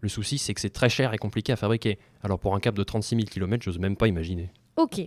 [0.00, 1.98] Le souci, c'est que c'est très cher et compliqué à fabriquer.
[2.22, 4.50] Alors pour un câble de 36 000 km, j'ose même pas imaginer.
[4.76, 5.00] Ok,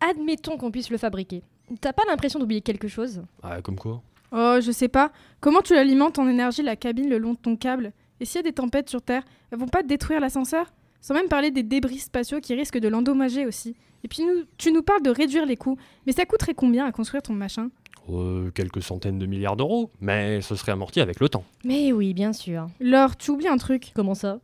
[0.00, 1.42] admettons qu'on puisse le fabriquer.
[1.80, 3.22] T'as pas l'impression d'oublier quelque chose?
[3.42, 5.12] Ah, comme quoi Oh, je sais pas.
[5.40, 7.92] Comment tu alimentes en énergie la cabine le long de ton câble?
[8.20, 10.72] Et s'il y a des tempêtes sur Terre, elles vont pas détruire l'ascenseur?
[11.00, 13.76] Sans même parler des débris spatiaux qui risquent de l'endommager aussi.
[14.04, 16.92] Et puis nous, tu nous parles de réduire les coûts, mais ça coûterait combien à
[16.92, 17.70] construire ton machin?
[18.08, 21.44] Euh, Quelques centaines de milliards d'euros, mais ce serait amorti avec le temps.
[21.64, 22.68] Mais oui, bien sûr.
[22.80, 23.92] Laure, tu oublies un truc.
[23.94, 24.40] Comment ça?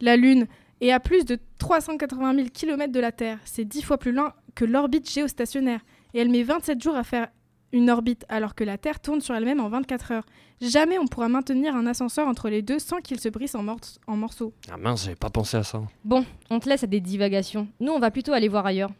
[0.00, 0.46] La Lune
[0.80, 3.38] est à plus de 380 000 km de la Terre.
[3.44, 5.80] C'est 10 fois plus loin que l'orbite géostationnaire.
[6.14, 7.28] Et elle met 27 jours à faire
[7.72, 10.26] une orbite, alors que la Terre tourne sur elle-même en 24 heures.
[10.60, 13.78] Jamais on pourra maintenir un ascenseur entre les deux sans qu'il se brise en, mor-
[14.08, 14.52] en morceaux.
[14.70, 15.80] Ah mince, j'avais pas pensé à ça.
[16.04, 17.68] Bon, on te laisse à des divagations.
[17.78, 18.90] Nous, on va plutôt aller voir ailleurs.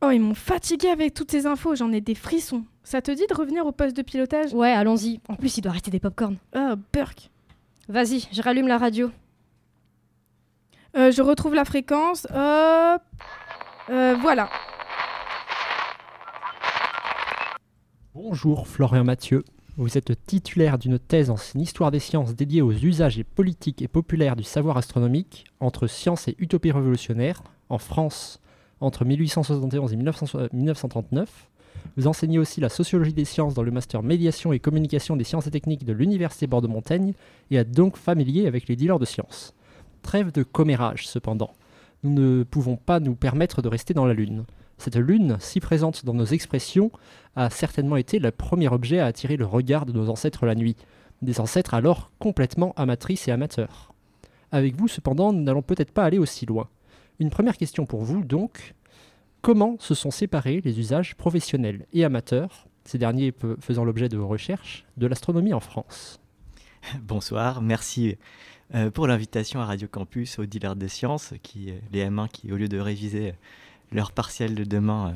[0.00, 2.64] Oh, ils m'ont fatigué avec toutes ces infos, j'en ai des frissons.
[2.84, 4.54] Ça te dit de revenir au poste de pilotage?
[4.54, 5.20] Ouais, allons-y.
[5.28, 6.36] En plus, il doit rester des popcorns.
[6.54, 7.30] Oh, Burk.
[7.88, 9.10] Vas-y, je rallume la radio.
[10.96, 12.26] Euh, je retrouve la fréquence.
[12.30, 13.02] Hop.
[13.90, 14.48] Euh, voilà.
[18.20, 19.44] Bonjour Florian Mathieu.
[19.76, 23.86] Vous êtes titulaire d'une thèse en histoire des sciences dédiée aux usages et politiques et
[23.86, 28.40] populaires du savoir astronomique entre science et utopie révolutionnaire en France
[28.80, 31.48] entre 1871 et 1900 euh, 1939.
[31.96, 35.46] Vous enseignez aussi la sociologie des sciences dans le master médiation et communication des sciences
[35.46, 37.12] et techniques de l'Université Bordeaux-Montaigne
[37.52, 39.54] et êtes donc familier avec les dealers de sciences.
[40.02, 41.52] Trêve de commérage cependant.
[42.02, 44.44] Nous ne pouvons pas nous permettre de rester dans la Lune.
[44.78, 46.90] Cette lune, si présente dans nos expressions,
[47.36, 50.76] a certainement été le premier objet à attirer le regard de nos ancêtres la nuit,
[51.20, 53.92] des ancêtres alors complètement amatrices et amateurs.
[54.52, 56.68] Avec vous, cependant, nous n'allons peut-être pas aller aussi loin.
[57.18, 58.74] Une première question pour vous, donc.
[59.40, 64.26] Comment se sont séparés les usages professionnels et amateurs, ces derniers faisant l'objet de vos
[64.26, 66.20] recherches, de l'astronomie en France?
[67.02, 68.16] Bonsoir, merci
[68.74, 72.56] euh, pour l'invitation à Radio Campus aux dealers des sciences, qui, les M1 qui, au
[72.56, 73.34] lieu de réviser
[73.92, 75.14] leur partiel de demain,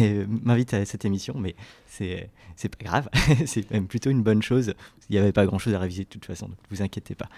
[0.00, 1.54] euh, m'invitent à cette émission, mais
[1.86, 2.30] c'est
[2.78, 3.08] pas grave,
[3.46, 4.74] c'est même plutôt une bonne chose.
[5.08, 7.14] Il n'y avait pas grand chose à réviser de toute façon, donc ne vous inquiétez
[7.14, 7.28] pas.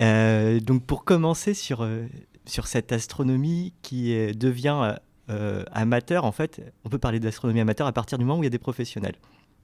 [0.00, 2.06] Euh, donc pour commencer sur, euh,
[2.46, 4.96] sur cette astronomie qui euh, devient
[5.30, 8.46] euh, amateur, en fait, on peut parler d'astronomie amateur à partir du moment où il
[8.46, 9.14] y a des professionnels.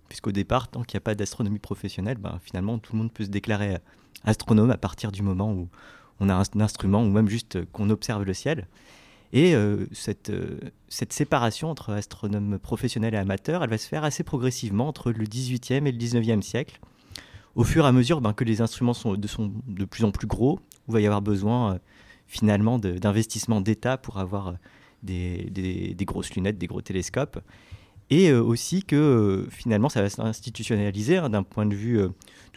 [0.09, 3.25] Puisqu'au départ, tant qu'il n'y a pas d'astronomie professionnelle, ben, finalement, tout le monde peut
[3.25, 3.79] se déclarer euh,
[4.25, 5.69] astronome à partir du moment où
[6.21, 8.67] on a un, instrument ou même juste euh, qu'on observe le ciel.
[9.33, 14.05] Et euh, cette, euh, cette séparation entre astronome professionnel et amateur, elle va se faire
[14.05, 16.81] assez progressivement entre le 18e et le 19e siècle.
[17.55, 20.61] Au fur et à mesure ben, que les instruments sont de, plus en plus gros,
[20.89, 21.79] il va y avoir besoin euh,
[22.27, 24.55] finalement d'investissements d'État pour avoir
[25.03, 27.41] des, des- grosses lunettes, des gros télescopes.
[28.11, 32.01] Et aussi que finalement ça va s'institutionnaliser hein, d'un point de vue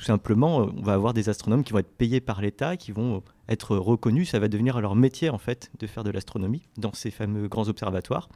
[0.02, 2.92] tout simplement, euh, on va avoir des astronomes qui vont être payés par l'État, qui
[2.92, 6.64] vont euh, être reconnus, ça va devenir leur métier en fait de faire de l'astronomie
[6.78, 8.28] dans ces fameux grands observatoires.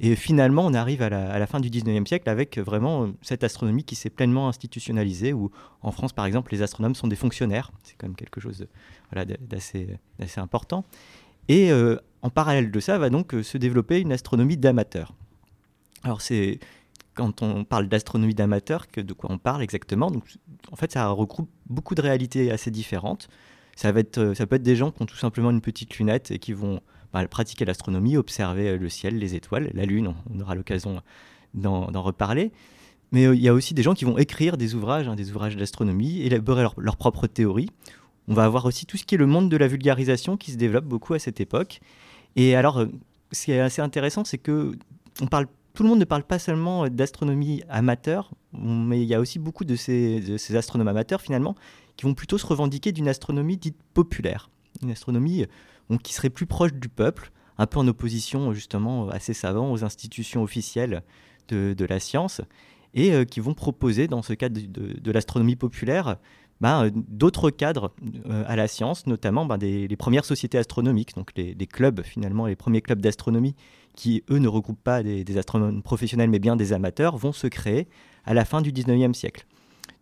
[0.00, 3.84] Et finalement, on arrive à la, fin du 19e siècle avec euh, vraiment cette astronomie
[3.84, 7.70] qui s'est pleinement institutionnalisée, où en France, par exemple, les astronomes sont des fonctionnaires.
[7.84, 8.66] C'est quand même quelque chose
[9.12, 9.98] d'assez
[10.38, 10.84] important.
[11.48, 11.70] Et
[12.22, 15.14] en parallèle de ça, va donc se développer une astronomie d'amateur.
[16.02, 16.58] Alors, c'est
[17.16, 20.12] quand on parle d'astronomie d'amateur, de quoi on parle exactement
[20.70, 23.28] En fait, ça regroupe beaucoup de réalités assez différentes.
[23.84, 26.52] Euh, ça peut être des gens qui ont tout simplement une petite lunette et qui
[26.52, 26.80] vont
[27.12, 31.02] enfin, pratiquer l'astronomie, observer euh, le ciel, les étoiles, la Lune, on aura l'occasion
[31.54, 32.52] d'en reparler.
[33.12, 35.30] Mais euh, il y a aussi des gens qui vont écrire des ouvrages, hein, des
[35.30, 37.70] ouvrages d'astronomie, élaborer leur, leur propre théorie.
[38.28, 40.56] On va avoir aussi tout ce qui est le monde de la vulgarisation qui se
[40.56, 41.80] développe beaucoup à cette époque.
[42.34, 42.84] Et alors,
[43.32, 44.72] ce qui est assez intéressant, c'est que
[45.22, 45.46] on parle,
[45.76, 49.38] tout le monde ne parle pas seulement euh, d'astronomie amateur, mais il y a aussi
[49.38, 51.54] beaucoup de ces, astronomes amateurs finalement
[51.96, 54.50] qui vont plutôt se revendiquer d'une astronomie dite populaire,
[54.82, 55.44] une astronomie
[55.92, 59.70] euh, qui serait plus proche du peuple, un peu en opposition justement à ces savants,
[59.70, 61.02] aux institutions officielles
[61.48, 62.40] de, la science,
[62.94, 66.16] et euh, qui vont proposer dans ce cadre de, l'astronomie populaire
[66.64, 67.92] euh, d'autres cadres
[68.26, 72.02] euh, à la science, notamment ben, des, les premières sociétés astronomiques, donc les, les clubs
[72.02, 73.54] finalement, les premiers clubs d'astronomie
[73.96, 77.88] qui eux ne regroupent pas des, astronomes professionnels mais bien des amateurs, vont se créer
[78.24, 79.46] à la fin du 19e siècle.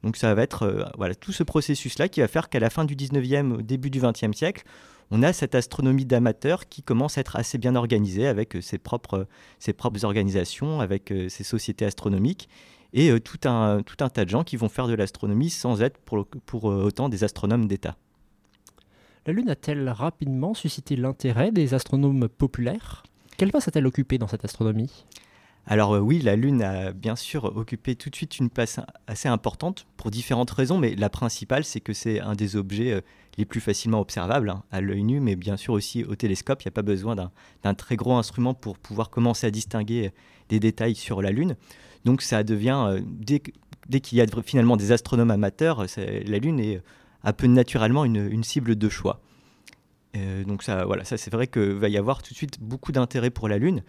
[0.02, 2.84] Donc ça va être euh, voilà, tout ce processus-là qui va faire qu'à la fin
[2.84, 4.64] du 19e, au début du 20e siècle,
[5.10, 8.78] on a cette astronomie d'amateurs qui commence à être assez bien organisée avec euh, ses
[8.78, 9.26] propres,
[9.58, 12.48] ses propres organisations, avec euh, ses sociétés astronomiques
[12.92, 15.98] et tout, un, tout un tas de gens qui vont faire de l'astronomie sans être
[15.98, 17.96] pour, autant des astronomes d'État.
[19.26, 23.02] La Lune a-t-elle rapidement suscité l'intérêt des astronomes populaires?
[23.36, 25.04] Quelle place a-t-elle occupé dans cette astronomie?
[25.66, 29.28] Alors euh, oui, la Lune a bien sûr occupé tout de suite une place assez
[29.28, 33.00] importante pour différentes raisons, mais la principale, c'est que c'est un des objets euh,
[33.38, 36.62] les plus facilement observables hein, à l'œil nu, mais bien sûr aussi au télescope.
[36.62, 40.10] Il n'y a pas besoin d'un- très gros instrument pour pouvoir commencer à distinguer euh,
[40.48, 41.56] des détails sur la Lune.
[42.04, 43.40] Donc ça devient, dès,
[44.00, 46.82] qu'il y a finalement des astronomes amateurs, la Lune est
[47.22, 49.22] un peu naturellement une cible de choix.
[50.16, 52.92] Euh, donc ça, voilà, ça c'est vrai qu'il va y avoir tout de suite beaucoup
[52.92, 53.82] d'intérêt pour la Lune.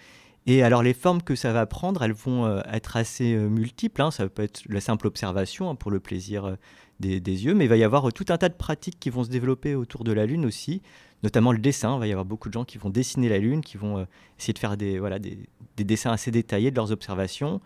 [0.47, 4.01] Et alors les formes que ça va prendre, elles vont euh, être assez euh, multiples.
[4.01, 4.11] hein.
[4.11, 6.57] Ça peut être la simple observation hein, pour le plaisir
[6.99, 9.29] des, yeux, mais il va y avoir tout un tas de pratiques qui vont se
[9.29, 10.81] développer autour de la Lune aussi,
[11.23, 11.95] notamment le dessin.
[11.95, 14.07] Il va y avoir beaucoup de gens qui vont dessiner la Lune, qui vont
[14.39, 17.59] essayer de faire des, voilà, des dessins assez détaillés de leurs observations.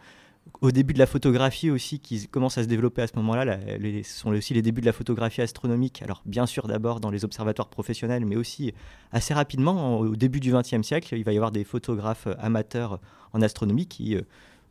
[0.61, 3.57] Au début de la photographie aussi, qui commence à se développer à ce moment-là,
[4.03, 6.01] ce sont aussi les débuts de la photographie astronomique.
[6.01, 8.73] Alors bien sûr d'abord dans les observatoires professionnels, mais aussi
[9.13, 12.35] assez rapidement, en- au début du XXe siècle, il va y avoir des photographes euh,
[12.39, 12.99] amateurs
[13.31, 14.21] en astronomie qui euh,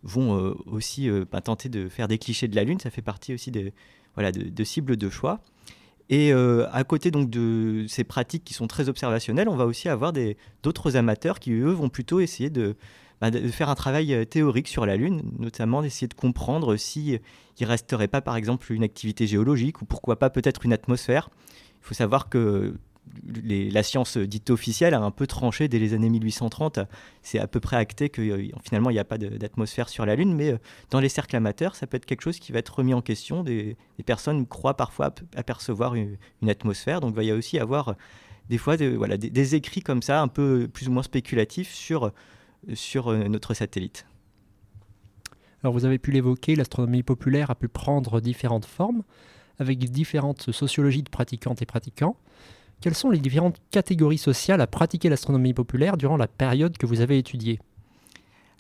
[0.02, 2.78] vont euh, aussi bah, tenter de faire des clichés de la Lune.
[2.80, 3.72] Ça fait partie aussi de,
[4.14, 5.40] voilà, de, cibles de choix.
[6.10, 10.14] Et à côté donc de ces pratiques qui sont très observationnelles, on va aussi avoir
[10.62, 12.76] d'autres amateurs qui, eux, vont plutôt essayer de,
[13.20, 17.14] bah, de faire un travail euh, théorique sur la Lune, notamment d'essayer de comprendre si
[17.14, 17.18] euh,
[17.58, 21.30] il resterait pas, par exemple, une activité géologique ou pourquoi pas peut-être une atmosphère.
[21.82, 22.74] Il faut savoir que
[23.42, 26.80] les- la science dite officielle a un peu tranché dès les années 1830.
[27.22, 30.16] C'est à peu près acté que euh, finalement il n'y a pas d'atmosphère sur la
[30.16, 30.58] Lune, mais euh,
[30.90, 33.42] dans les cercles amateurs, ça peut être quelque chose qui va être remis en question.
[33.42, 33.76] Des,
[34.06, 36.16] personnes croient parfois ap- apercevoir une,
[36.48, 37.94] atmosphère, donc il va y aussi avoir euh,
[38.48, 42.12] des fois des écrits comme ça, un peu plus ou moins spéculatifs sur,
[42.74, 44.06] sur euh, notre satellite.
[45.62, 49.02] Alors vous avez pu l'évoquer, l'astronomie populaire a pu prendre différentes formes,
[49.58, 52.16] avec différentes sociologies de pratiquantes et pratiquants.
[52.80, 57.00] Quelles sont les différentes catégories sociales à pratiquer l'astronomie populaire durant la période que vous
[57.00, 57.58] avez étudiée?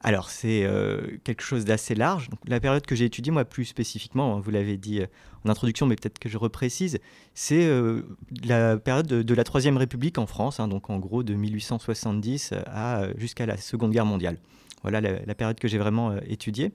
[0.00, 2.30] Alors, c'est euh, quelque chose d'assez large.
[2.30, 5.06] Donc, la période que j'ai étudiée, moi, plus spécifiquement, hein, vous l'avez dit euh,
[5.44, 6.98] en introduction, mais peut-être que je reprécise,
[7.34, 8.02] c'est euh,
[8.44, 13.08] la période de, la Troisième République en France, hein, donc en gros de 1870 à,
[13.16, 14.38] jusqu'à la Seconde Guerre mondiale.
[14.82, 16.70] Voilà la, période que j'ai vraiment étudiée.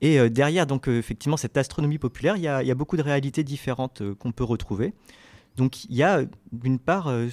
[0.00, 4.02] Et derrière, donc, effectivement, cette astronomie populaire, il y y a beaucoup de réalités différentes
[4.14, 4.94] qu'on peut retrouver.
[5.56, 7.28] Donc, il y a euh, d'une part euh,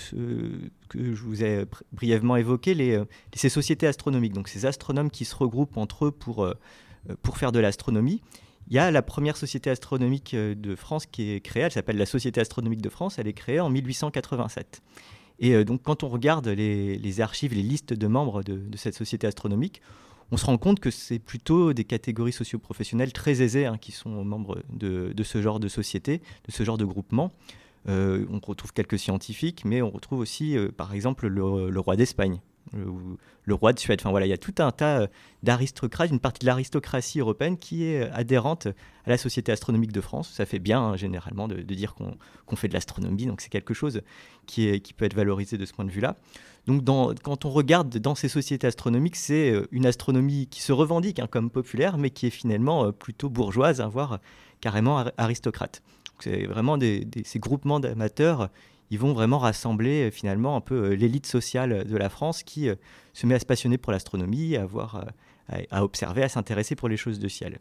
[0.90, 5.26] que je vous ai br- brièvement évoqué, euh, ces sociétés astronomiques, donc ces astronomes qui
[5.26, 6.54] se regroupent entre eux pour, euh,
[7.10, 8.22] euh, faire de l'astronomie.
[8.70, 11.98] Il y a la première société astronomique euh, de France qui est créée, elle s'appelle
[11.98, 14.82] la Société astronomique de France, elle est créée en 1887.
[15.40, 19.28] Et euh, donc quand on regarde les, archives, les listes de membres de, cette société
[19.28, 19.82] astronomique,
[20.32, 24.24] on se rend compte que c'est plutôt des catégories socioprofessionnelles très aisées hein, qui sont
[24.24, 27.32] membres de ce genre de société, de ce genre de groupement.
[27.90, 32.40] Euh, on retrouve quelques scientifiques, mais on retrouve aussi, euh, par exemple, le, roi d'Espagne,
[32.74, 34.00] le, roi de Suède.
[34.02, 35.08] Enfin voilà, il y a tout un tas euh,
[35.44, 38.68] d'aristocrates, une partie de l'aristocratie européenne qui est adhérente
[39.06, 40.32] à la Société astronomique de France.
[40.34, 44.02] Ça fait bien, hein, généralement, de, dire qu'on fait de l'astronomie, donc c'est quelque chose
[44.46, 46.16] qui, peut être valorisé de ce point de vue-là.
[46.66, 46.86] Donc
[47.22, 51.50] quand on regarde dans ces sociétés astronomiques, c'est une astronomie qui se revendique hein, comme
[51.50, 54.20] populaire, mais qui est finalement plutôt bourgeoise, hein, voire
[54.62, 55.84] carrément ar- aristocrate.
[56.20, 58.50] C'est vraiment ces groupements d'amateurs,
[58.94, 62.70] ils vont vraiment rassembler euh, finalement un peu euh, l'élite sociale de la France qui
[62.70, 62.76] euh,
[63.14, 65.08] se met à se passionner pour l'astronomie, à, voir,
[65.72, 67.60] à, observer, à s'intéresser pour les choses de ciel.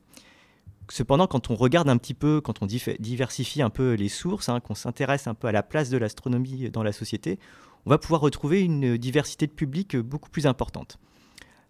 [0.90, 4.60] Cependant, quand on regarde un petit peu, quand on diversifie un peu les sources, hein,
[4.60, 7.38] qu'on s'intéresse un peu à la place de l'astronomie dans la société,
[7.86, 10.98] on va pouvoir retrouver une diversité de public beaucoup plus importante.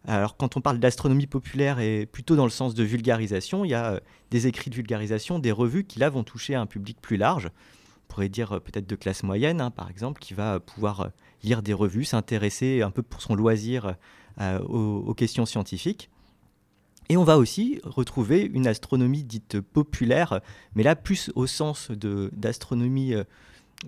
[0.07, 3.75] Alors quand on parle d'astronomie populaire et plutôt dans le sens de vulgarisation, il y
[3.75, 7.47] a des écrits de vulgarisation, des revues qui là vont toucher un public plus large.
[7.47, 11.11] On pourrait dire peut-être de classe moyenne, hein, par exemple, qui va pouvoir
[11.43, 13.97] lire des revues, s'intéresser un peu pour son loisir
[14.41, 16.11] aux, aux, questions scientifiques.
[17.09, 20.41] Et on va aussi retrouver une astronomie dite populaire,
[20.75, 23.15] mais là plus au sens d'astronomie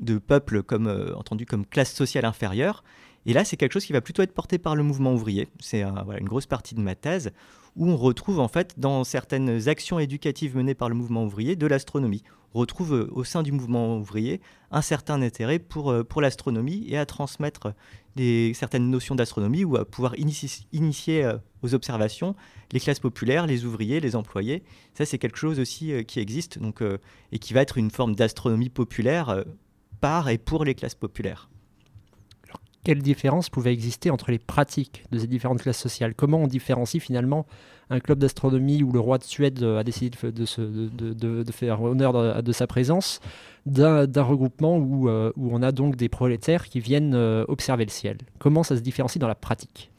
[0.00, 2.84] de, peuple comme entendu comme classe sociale inférieure.
[3.26, 5.48] Et là, c'est quelque chose qui va plutôt être porté par le mouvement ouvrier.
[5.60, 7.32] C'est une grosse partie de ma thèse
[7.76, 11.66] où on retrouve en fait dans certaines actions éducatives menées par le mouvement ouvrier de
[11.66, 12.22] l'astronomie.
[12.54, 16.84] On retrouve euh, au sein du mouvement ouvrier un certain intérêt pour, euh, pour l'astronomie
[16.88, 17.74] et à transmettre
[18.14, 22.36] des, certaines notions d'astronomie ou à pouvoir initier, euh, aux observations
[22.70, 24.62] les classes populaires, les ouvriers, les employés.
[24.94, 26.82] Ça, c'est quelque chose aussi qui existe donc,
[27.32, 29.44] et qui va être une forme d'astronomie populaire
[30.00, 31.48] par et pour les classes populaires
[32.84, 36.14] quelle différence pouvait exister entre les pratiques de ces différentes classes sociales?
[36.14, 37.46] Comment on différencie finalement
[37.90, 42.52] un club d'astronomie où le roi de Suède euh, a décidé de, faire honneur de,
[42.52, 43.20] sa présence
[43.66, 47.90] d'un regroupement où, euh, où, on a donc des prolétaires qui viennent euh, observer le
[47.90, 48.18] ciel?
[48.38, 49.90] Comment ça se différencie dans la pratique?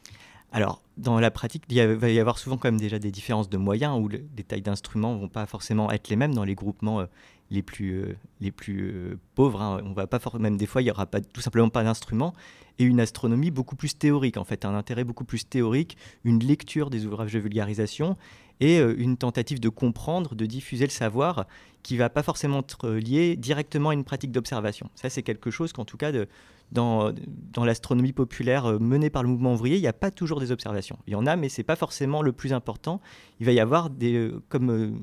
[0.51, 3.57] Alors, dans la pratique, il va y avoir souvent quand même déjà des différences de
[3.57, 7.05] moyens où les tailles d'instruments ne vont pas forcément être les mêmes dans les groupements
[7.51, 9.61] les plus, les plus pauvres.
[9.61, 9.81] Hein.
[9.85, 12.33] On va pas même des fois, il n'y aura pas, tout simplement pas d'instruments
[12.79, 16.89] et une astronomie beaucoup plus théorique, en fait, un intérêt beaucoup plus théorique, une lecture
[16.89, 18.17] des ouvrages de vulgarisation
[18.59, 21.45] et euh, une tentative de comprendre, de diffuser le savoir
[21.83, 24.89] qui va pas forcément être lié directement à une pratique d'observation.
[24.95, 26.11] Ça, c'est quelque chose qu'en tout cas,
[26.71, 27.13] dans,
[27.53, 30.51] dans l'astronomie populaire euh, menée par le mouvement ouvrier, il n'y a pas toujours des
[30.51, 30.97] observations.
[31.07, 33.01] Il y en a, mais ce n'est pas forcément le plus important.
[33.39, 34.99] Il va y avoir des, euh, comme,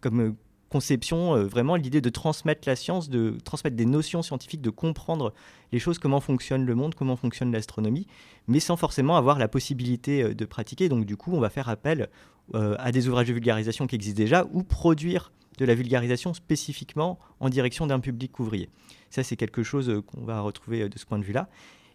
[0.00, 0.36] comme
[0.74, 5.32] conception, euh, vraiment l'idée de transmettre la science, de transmettre des notions scientifiques, de comprendre
[5.70, 8.08] les choses, comment fonctionne le monde, comment fonctionne l'astronomie,
[8.48, 10.88] mais sans forcément avoir la possibilité euh, de pratiquer.
[10.88, 12.08] Donc du coup, on va faire appel
[12.56, 17.20] euh, à des ouvrages de vulgarisation qui existent déjà ou produire de la vulgarisation spécifiquement
[17.38, 18.68] en direction d'un public ouvrier.
[19.10, 21.48] Ça, c'est quelque chose qu'on va retrouver de ce point de vue-là.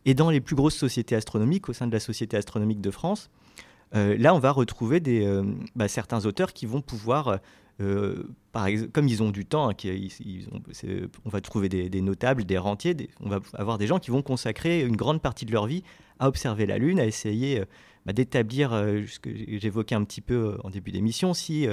[0.06, 3.30] Et dans les plus grosses sociétés astronomiques, au sein de la Société astronomique de France,
[3.92, 5.02] là, on va retrouver
[5.76, 7.40] bah, certains auteurs qui vont pouvoir
[7.80, 9.76] exemple, comme ils ont du temps, hein,
[11.26, 14.82] on va trouver des, notables, des rentiers, on va avoir des gens qui vont consacrer
[14.82, 15.84] une grande partie de leur vie
[16.20, 17.66] à observer la Lune, à essayer euh,
[18.06, 21.68] bah, d'établir euh, ce que j'évoquais un petit peu en début d'émission, si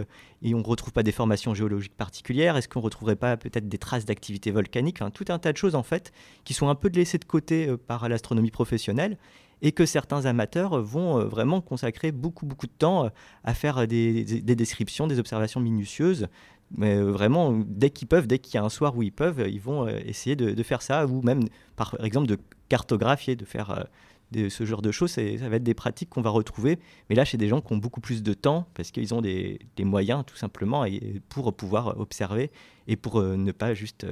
[0.45, 3.79] on ne retrouve pas des formations géologiques particulières, est-ce qu'on ne retrouverait pas peut-être des
[3.79, 6.13] traces d'activité volcanique, tout un tas de choses en fait
[6.45, 9.19] qui sont un peu laissées de côté par l'astronomie professionnelle
[9.63, 13.09] et que certains amateurs vont euh, vraiment consacrer beaucoup, beaucoup de temps euh,
[13.45, 16.29] à faire des, descriptions, des observations minutieuses.
[16.77, 19.47] Mais euh, vraiment, dès qu'ils peuvent, dès qu'il y a un soir où ils peuvent,
[19.49, 21.45] ils vont essayer de, faire ça, ou même,
[21.77, 22.39] par exemple, de
[22.69, 23.87] cartographier, de faire
[24.35, 25.13] ce genre de choses.
[25.13, 27.77] Ça va être des pratiques qu'on va retrouver, mais là, chez des gens qui ont
[27.77, 30.85] beaucoup plus de temps, parce qu'ils ont des, moyens, tout simplement,
[31.29, 32.51] pour pouvoir observer,
[32.89, 34.05] et pour ne pas juste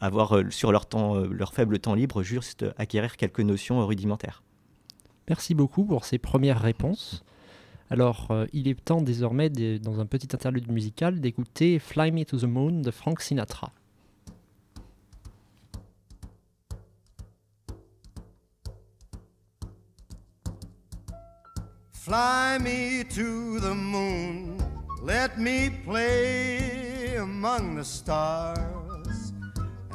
[0.00, 4.42] avoir euh, sur leur, temps, euh, leur faible temps libre juste acquérir quelques notions rudimentaires.
[5.28, 7.22] Merci beaucoup pour ces premières réponses.
[7.90, 12.38] Alors, euh, il est temps désormais, dans un petit interlude musical, d'écouter Fly Me to
[12.38, 13.72] the Moon de Frank Sinatra.
[21.92, 24.56] Fly me to the moon,
[25.02, 28.89] let me play among the stars.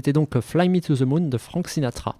[0.00, 2.16] C'était donc Fly Me to the Moon de Frank Sinatra.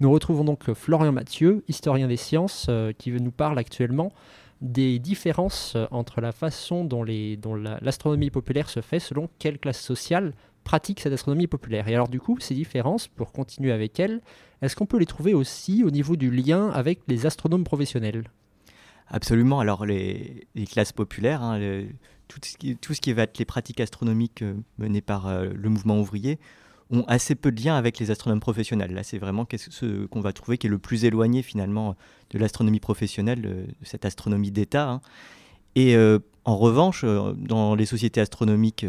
[0.00, 4.10] Nous retrouvons donc Florian Mathieu, historien des sciences, euh, qui nous parle actuellement
[4.60, 10.32] des différences euh, entre la façon dont l'astronomie populaire se fait selon quelle classe sociale
[10.64, 11.86] pratique cette astronomie populaire.
[11.86, 14.20] Et alors du coup, ces différences, pour continuer avec elles,
[14.60, 18.24] est-ce qu'on peut les trouver aussi au niveau du lien avec les astronomes professionnels?
[19.06, 19.60] Absolument.
[19.60, 21.84] Alors, les, classes populaires, hein,
[22.26, 26.40] tout, ce qui, va être les pratiques astronomiques euh, menées par le mouvement ouvrier
[26.90, 28.92] ont assez peu de lien avec les astronomes professionnels.
[28.92, 31.96] Là, c'est vraiment ce qu'on va trouver qui est le plus éloigné finalement
[32.30, 34.88] de l'astronomie professionnelle, euh, de cette astronomie d'État.
[34.88, 35.00] hein.
[35.76, 38.86] Et euh, en revanche, euh, dans les sociétés astronomiques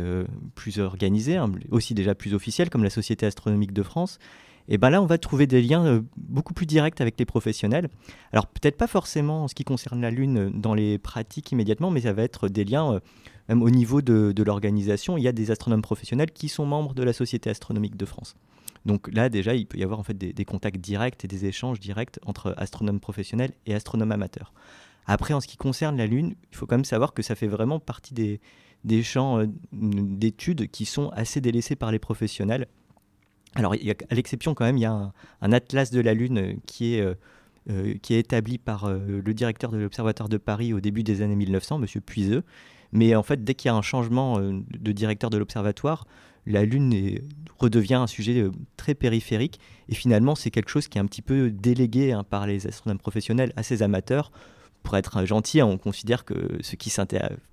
[0.55, 4.19] plus organisées, hein, aussi déjà plus officielles, comme la Société astronomique de France,
[4.67, 7.87] et ben là, on va trouver des liens beaucoup plus directs avec les professionnels.
[8.33, 12.01] Alors peut-être pas forcément en ce qui concerne la Lune dans les pratiques immédiatement, mais
[12.01, 12.99] ça va être des liens
[13.49, 15.17] même au niveau de, l'organisation.
[15.17, 18.35] Il y a des astronomes professionnels qui sont membres de la Société astronomique de France.
[18.85, 21.79] Donc là déjà, il peut y avoir en fait des, contacts directs et des échanges
[21.79, 24.53] directs entre astronomes professionnels et astronomes amateurs.
[25.07, 27.47] Après, en ce qui concerne la Lune, il faut quand même savoir que ça fait
[27.47, 32.67] vraiment partie des, champs euh, d'études qui sont assez délaissés par les professionnels.
[33.53, 37.01] Alors, à l'exception quand même, il y a un, atlas de la Lune qui est,
[37.01, 37.13] euh,
[37.69, 41.35] euh, qui est établi par le directeur de l'Observatoire de Paris au début des années
[41.35, 42.01] 1900, M.
[42.01, 42.43] Puiseux.
[42.91, 46.05] Mais en fait, dès qu'il y a un changement euh, de directeur de l'Observatoire,
[46.45, 47.19] la Lune
[47.57, 49.59] redevient un sujet euh, très périphérique.
[49.89, 52.99] Et finalement, c'est quelque chose qui est un petit peu délégué hein, par les astronomes
[52.99, 54.31] professionnels à ces amateurs.
[54.83, 56.93] Pour être gentil, hein, on considère que ceux qui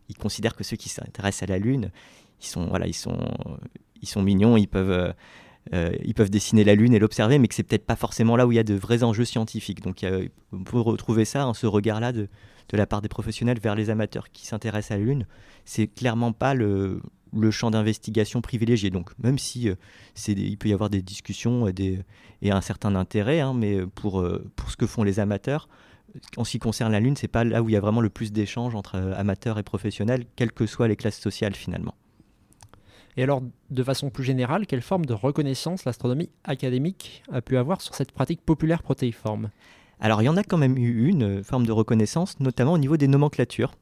[0.08, 1.90] ils considèrent que ceux qui s'intéressent à la Lune,
[2.40, 3.18] ils sont, voilà, ils sont,
[4.02, 5.12] ils sont mignons, ils peuvent, euh,
[5.72, 8.46] euh, ils peuvent dessiner la Lune et l'observer, mais que c'est peut-être pas forcément là
[8.46, 9.80] où il y a de vrais enjeux scientifiques.
[9.80, 10.04] Donc
[10.52, 12.28] on peut retrouver ça, hein, ce regard-là de,
[12.68, 15.26] de la part des professionnels vers les amateurs qui s'intéressent à la Lune.
[15.64, 17.00] C'est clairement pas le,
[17.50, 18.90] champ d'investigation privilégié.
[18.90, 19.74] Donc même si euh,
[20.28, 22.04] il peut y avoir des discussions et,
[22.50, 25.68] un certain intérêt, hein, mais pour, euh, pour ce que font les amateurs,
[26.36, 28.10] en ce qui concerne la Lune, c'est pas là où il y a vraiment le
[28.10, 31.94] plus d'échanges entre euh, amateurs et professionnels, quelles que soient les classes sociales finalement.
[33.16, 37.82] Et alors, de façon plus générale, quelle forme de reconnaissance l'astronomie académique a pu avoir
[37.82, 39.50] sur cette pratique populaire protéiforme?
[40.02, 42.78] Alors, il y en a quand même eu une euh, forme de reconnaissance, notamment au
[42.78, 43.72] niveau des nomenclatures.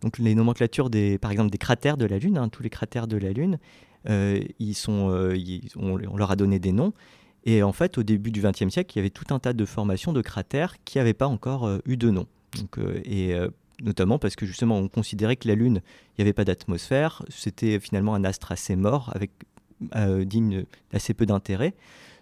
[0.00, 3.06] Donc, les nomenclatures, des, par exemple, des cratères de la Lune, hein, tous les cratères
[3.06, 3.58] de la Lune,
[4.08, 5.36] euh, ils sont, euh,
[5.76, 6.94] on, leur a donné des noms.
[7.44, 9.64] Et en fait, au début du XXe siècle, il y avait tout un tas de
[9.66, 12.26] formations de cratères qui n'avaient pas encore eu de nom.
[13.04, 13.36] Et
[13.80, 17.78] notamment parce que justement, on considérait que la Lune, il n'y avait pas d'atmosphère, c'était
[17.78, 19.30] finalement un astre assez mort, avec
[20.26, 21.74] digne d'assez peu d'intérêt.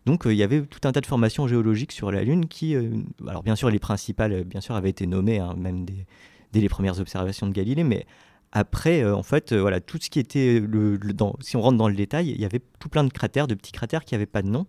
[0.06, 2.74] Donc euh, il y avait tout un tas de formations géologiques sur la Lune qui,
[2.74, 2.90] euh,
[3.26, 6.06] alors bien sûr les principales, euh, bien sûr, avaient été nommées, hein, même dès,
[6.52, 8.06] dès les premières observations de Galilée, mais
[8.52, 10.96] après, en fait, voilà, tout ce qui était, le,
[11.40, 13.72] si on rentre dans le détail, il y avait tout plein de cratères, de petits
[13.72, 14.66] cratères qui n'avaient pas de nom.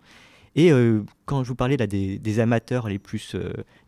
[0.56, 0.72] Et
[1.26, 3.36] quand je vous parlais là des, amateurs les plus,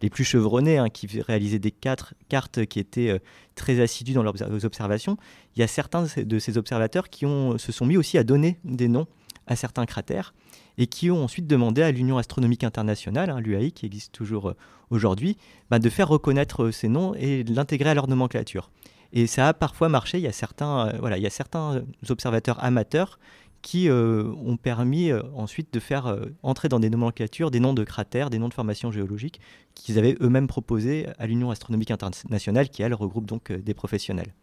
[0.04, 3.20] les plus chevronnés, hein, qui réalisaient des quatre, cartes qui étaient
[3.56, 5.18] très assidus dans leurs obs- observations,
[5.56, 8.60] il y a certains de ces observateurs qui ont, se sont mis aussi à donner
[8.66, 9.08] des noms
[9.48, 10.36] à certains cratères
[10.78, 14.56] et qui ont ensuite demandé à l'Union astronomique internationale, hein, l'UAI, qui existe toujours euh,
[14.90, 15.38] aujourd'hui,
[15.70, 18.70] bah, de faire reconnaître euh, ces noms et de l'intégrer à leur nomenclature.
[19.14, 20.18] Et ça a parfois marché.
[20.18, 23.20] Il y a certains, euh, voilà, il y a certains observateurs amateurs
[23.64, 28.38] qui ont permis ensuite de faire entrer dans des nomenclatures des noms de cratères, des
[28.38, 29.42] noms de formations géologiques
[29.74, 34.34] qu'ils avaient eux-mêmes proposés à l'Union astronomique internationale, qui elle regroupe donc des professionnels.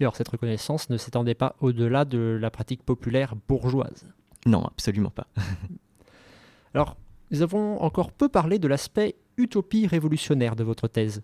[0.00, 4.06] Et alors, cette reconnaissance ne s'étendait pas au-delà de la pratique populaire bourgeoise?
[4.46, 5.26] Non, absolument pas.
[6.74, 6.96] Alors,
[7.30, 11.22] nous avons encore peu parlé de l'aspect utopie révolutionnaire de votre thèse.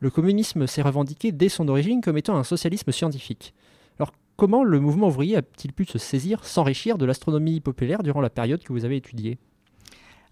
[0.00, 3.54] Le communisme s'est revendiqué dès son origine comme étant un socialisme scientifique.
[3.98, 8.30] Alors, comment le mouvement ouvrier a-t-il pu se saisir, s'enrichir de l'astronomie populaire durant la
[8.30, 9.38] période que vous avez étudiée?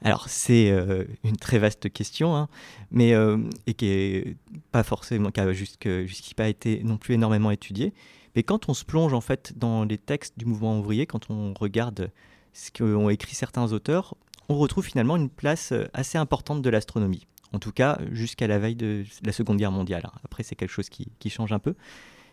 [0.02, 2.48] Alors c'est euh, une très vaste question, hein,
[2.90, 4.36] mais euh, et qui est
[4.70, 7.94] pas forcément, qui a jusque- jusqu'ici pas été non plus énormément étudiée.
[8.34, 11.54] Mais quand on se plonge en fait dans les textes du mouvement ouvrier, quand on
[11.54, 12.10] regarde
[12.52, 14.14] ce qu'ont écrit certains auteurs,
[14.48, 17.26] on retrouve finalement une place euh, assez importante de l'astronomie.
[17.52, 20.02] En tout cas, jusqu'à la veille de la Seconde Guerre mondiale.
[20.06, 20.18] hein.
[20.24, 21.74] Après, c'est quelque chose qui, qui change un peu.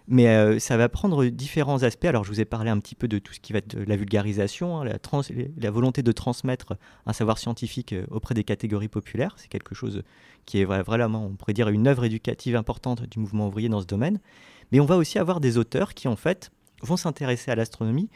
[0.07, 2.05] Mais euh, ça va prendre différents aspects.
[2.05, 3.95] Alors, je vous ai parlé un petit peu de tout ce qui va être la
[3.95, 4.85] vulgarisation, hein,
[5.57, 6.73] la, volonté de transmettre
[7.05, 9.35] un savoir scientifique euh, auprès des catégories populaires.
[9.37, 10.03] C'est quelque chose
[10.45, 13.81] qui est vra- vraiment, on pourrait dire, une œuvre éducative importante du mouvement ouvrier dans
[13.81, 14.19] ce domaine.
[14.71, 18.09] Mais on va aussi avoir des auteurs qui, en fait, vont s'intéresser à l'astronomie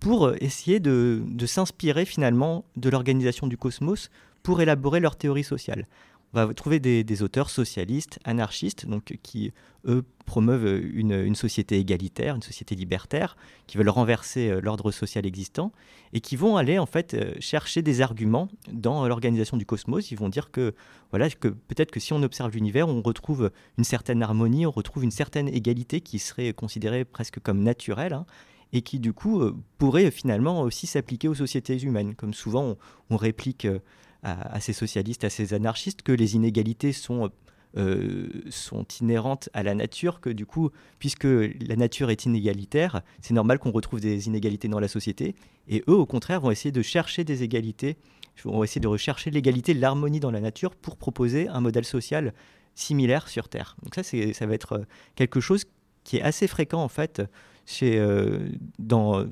[0.00, 4.10] pour euh, essayer de, de s'inspirer finalement de l'organisation du cosmos
[4.42, 5.86] pour élaborer leur théorie sociale.
[6.34, 9.52] On va trouver des, auteurs socialistes, anarchistes, donc qui,
[9.86, 15.24] eux, promeuvent une, une société égalitaire, une société libertaire, qui veulent renverser euh, l'ordre social
[15.24, 15.72] existant,
[16.12, 20.10] et qui vont aller en fait euh, chercher des arguments dans l'organisation du cosmos.
[20.10, 20.74] Ils vont dire que
[21.10, 25.04] voilà que peut-être que si on observe l'univers, on retrouve une certaine harmonie, on retrouve
[25.04, 28.12] une certaine égalité qui serait considérée presque comme naturelle.
[28.12, 28.26] hein,
[28.72, 32.14] et qui du coup euh, pourrait finalement aussi s'appliquer aux sociétés humaines.
[32.14, 32.76] Comme souvent
[33.10, 33.78] on, réplique euh,
[34.32, 37.30] à, ces socialistes, à ces anarchistes, que les inégalités sont,
[37.76, 43.34] euh, sont inhérentes à la nature, que du coup, puisque la nature est inégalitaire, c'est
[43.34, 45.34] normal qu'on retrouve des inégalités dans la société.
[45.68, 47.96] Et eux, au contraire, vont essayer de chercher des égalités,
[48.44, 52.32] vont essayer de rechercher l'égalité, l'harmonie dans la nature pour proposer un modèle social
[52.74, 53.76] similaire sur Terre.
[53.82, 54.84] Donc ça, ça va être euh,
[55.16, 55.64] quelque chose
[56.04, 57.22] qui est assez fréquent en fait
[57.66, 58.48] chez, euh,
[58.78, 59.26] dans,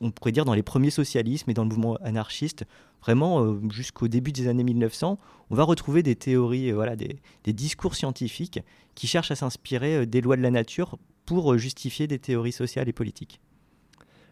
[0.00, 2.64] on pourrait dire dans les premiers socialismes et dans le mouvement anarchiste,
[3.02, 5.18] vraiment euh, jusqu'au début des années 1900,
[5.50, 8.60] on va retrouver des théories, euh, voilà, des, des discours scientifiques
[8.94, 12.88] qui cherchent à s'inspirer euh, des lois de la nature pour justifier des théories sociales
[12.88, 13.40] et politiques.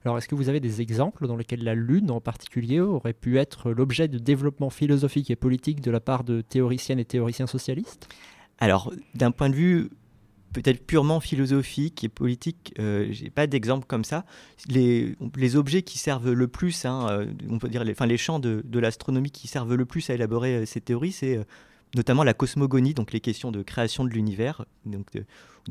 [0.04, 3.38] Alors, est-ce que vous avez des exemples dans lesquels la Lune en particulier aurait pu
[3.38, 8.08] être l'objet de développement philosophique et politique de la part de théoriciennes et théoriciens socialistes?
[8.58, 9.90] Alors, d'un point de vue
[10.52, 14.24] peut-être purement philosophique et politique, euh, j'ai pas d'exemple comme ça.
[14.68, 15.16] Les,
[15.56, 18.62] objets qui servent le plus, hein, euh, on peut dire, les, enfin, les champs de,
[18.78, 21.44] l'astronomie qui servent le plus à élaborer euh, ces théories, c'est euh,
[21.94, 25.24] notamment la cosmogonie, donc les questions de création de l'univers, donc de,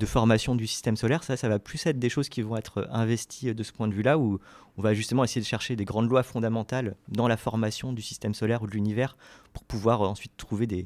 [0.06, 1.24] formation du système solaire.
[1.24, 3.94] Ça, ça va plus être des choses qui vont être investies de ce point de
[3.94, 4.40] vue-là, où
[4.78, 8.36] on va justement essayer de chercher des grandes lois fondamentales dans la formation du système
[8.36, 9.18] solaire ou de l'univers
[9.54, 10.86] pour pouvoir ensuite trouver des,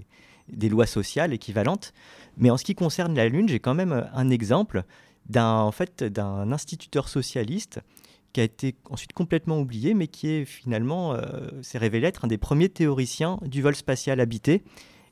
[0.49, 1.93] des lois sociales équivalentes.
[2.37, 4.83] Mais en ce qui concerne la Lune, j'ai quand même euh, un exemple
[5.29, 7.79] d'un en fait, instituteur socialiste
[8.33, 12.27] qui a été ensuite complètement oublié, mais qui est finalement euh, s'est révélé être un
[12.27, 14.63] des premiers théoriciens du vol spatial habité,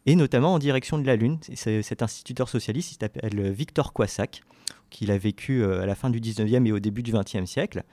[0.05, 1.38] et notamment en direction de la Lune.
[1.53, 4.41] Cet instituteur socialiste, s'appelle Victor Quassac,
[4.89, 7.84] qu'il a vécu euh, à la fin du 19e et au début du 20e siècle.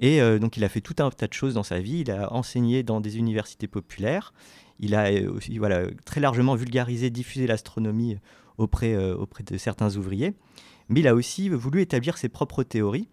[0.00, 2.00] Et euh, donc il a fait tout un tas de choses dans sa vie.
[2.00, 4.32] Il a enseigné dans des universités populaires.
[4.80, 5.58] Il a euh, aussi
[6.04, 8.16] très largement vulgarisé, diffusé l'astronomie
[8.58, 10.34] auprès, euh, auprès de certains ouvriers.
[10.88, 13.08] Mais il a aussi voulu établir ses propres théories.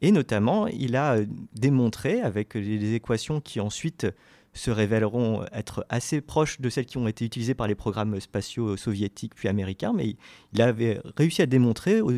[0.00, 1.16] Et notamment, il a
[1.54, 4.06] démontré, avec les équations qui ensuite
[4.52, 8.76] se révéleront être assez proches de celles qui ont été utilisées par les programmes spatiaux
[8.76, 10.16] soviétiques puis américains, mais
[10.52, 12.12] il- avait réussi à démontrer au,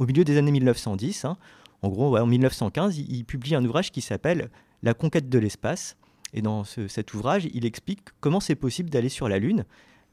[0.00, 1.36] milieu des années 1910, hein,
[1.82, 4.50] en gros en 1915, il, publie un ouvrage qui s'appelle
[4.82, 5.96] La conquête de l'espace.
[6.34, 9.64] Et dans ce- cet ouvrage, il explique comment c'est possible d'aller sur la Lune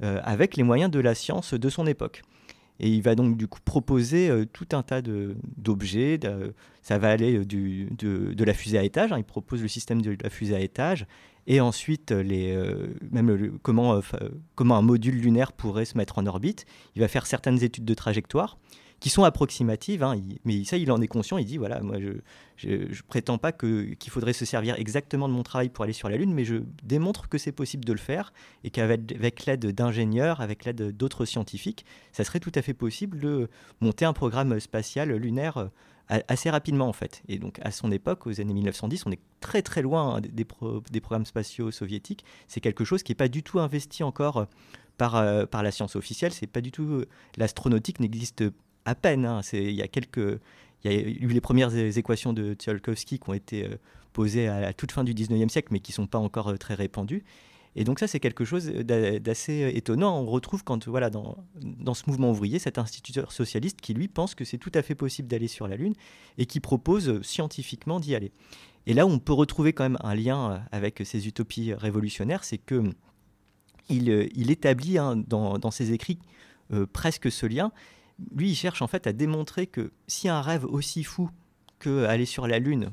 [0.03, 2.23] euh, avec les moyens de la science de son époque.
[2.81, 6.19] Et il va donc du coup proposer euh, tout un tas d'objets.
[6.81, 9.11] ça va aller euh, de, de la fusée à étage.
[9.11, 11.05] hein, il propose le système de la fusée à étage.
[11.47, 12.55] Et ensuite, les,
[13.11, 14.01] même comment,
[14.53, 16.65] comment un module lunaire pourrait se mettre en orbite.
[16.95, 18.59] Il va faire certaines études de trajectoire
[18.99, 21.37] qui sont approximatives, hein, il- mais ça, il en est conscient.
[21.37, 22.11] Il dit voilà, moi, je,
[23.07, 26.33] prétends pas qu'il faudrait se servir exactement de mon travail pour aller sur la Lune,
[26.33, 28.33] mais je démontre que c'est possible de le faire
[28.63, 33.19] et qu'avec avec l'aide d'ingénieurs, avec l'aide d'autres scientifiques, ça serait tout à fait possible
[33.19, 37.21] de monter un programme spatial lunaire euh, assez rapidement en fait.
[37.29, 40.43] Et donc à son époque, aux années 1910, on est très très loin hein, des,
[40.45, 42.25] pro- des programmes spatiaux soviétiques.
[42.47, 44.47] C'est quelque chose qui n'est pas du tout investi encore
[44.97, 46.33] par, euh, par la science officielle.
[46.33, 48.43] C'est pas du tout euh, l'astronautique n'existe
[48.89, 49.25] à peine.
[49.25, 49.41] hein.
[49.53, 50.39] Il y a quelques
[50.83, 53.75] il y a eu les premières équations de Tsiolkovsky qui ont été euh,
[54.13, 56.57] posées à la toute fin du 19e siècle, mais qui ne sont pas encore euh,
[56.57, 57.23] très répandues.
[57.75, 60.19] Et donc ça, c'est quelque chose d'a- d'assez étonnant.
[60.21, 64.35] On retrouve quand, voilà, dans, dans ce mouvement ouvrier, cet instituteur socialiste qui, lui, pense
[64.35, 65.93] que c'est tout à fait possible d'aller sur la Lune
[66.37, 68.31] et qui propose euh, scientifiquement d'y aller.
[68.87, 72.81] Et là on peut retrouver quand même un lien avec ces utopies révolutionnaires, c'est que
[73.89, 76.19] il, il établit hein, dans, dans ses écrits
[76.93, 77.71] presque ce lien.
[78.35, 81.29] Lui, il cherche en fait à démontrer que si un rêve aussi fou
[81.79, 82.91] que aller sur la Lune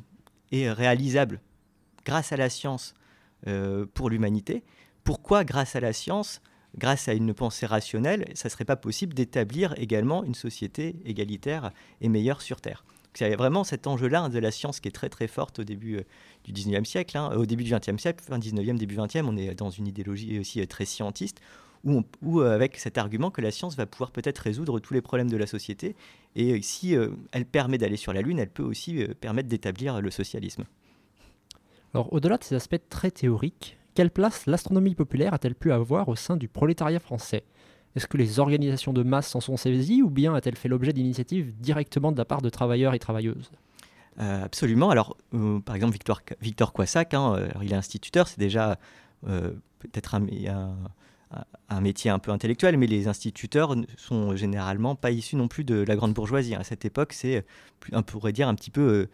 [0.53, 1.41] est réalisable
[2.05, 2.95] grâce à la science
[3.47, 4.63] euh, pour l'humanité,
[5.05, 6.41] pourquoi grâce à la science,
[6.79, 11.73] grâce à une pensée rationnelle, ça ne serait pas possible d'établir également une société égalitaire
[12.01, 12.85] et meilleure sur Terre?
[13.19, 15.59] Il y a vraiment cet enjeu-là hein, de la science qui est très très forte
[15.61, 16.03] au début euh,
[16.45, 17.17] du 19e siècle.
[17.17, 17.31] hein.
[17.35, 20.61] Au début du 20e siècle, fin 19e, début 20e, on est dans une idéologie aussi
[20.61, 21.41] euh, très scientiste,
[21.87, 25.01] ou, ou, euh, avec cet argument que la science va pouvoir peut-être résoudre tous les
[25.01, 25.95] problèmes de la société.
[26.35, 29.49] Et euh, si euh, elle permet d'aller sur la Lune, elle peut aussi euh, permettre
[29.49, 30.65] d'établir le socialisme.
[31.95, 36.17] Alors, au-delà de ces aspects très théoriques, quelle place l'astronomie populaire a-t-elle pu avoir au
[36.17, 37.45] sein du prolétariat français?
[37.95, 41.55] Est-ce que les organisations de masse s'en sont saisies ou bien a-t-elle fait l'objet d'initiatives
[41.59, 43.51] directement de la part de travailleurs et travailleuses?
[44.19, 44.91] Euh, absolument.
[44.91, 45.17] Alors,
[45.65, 48.79] par exemple, Victor, Victor Coissac, hein, il est instituteur, c'est déjà
[49.23, 50.27] peut-être un-
[51.69, 55.65] un- métier un peu intellectuel, mais les instituteurs ne sont généralement pas issus non plus
[55.65, 56.55] de la grande bourgeoisie.
[56.55, 57.45] À cette époque, c'est,
[57.81, 59.09] plus- on pourrait dire, un petit peu euh,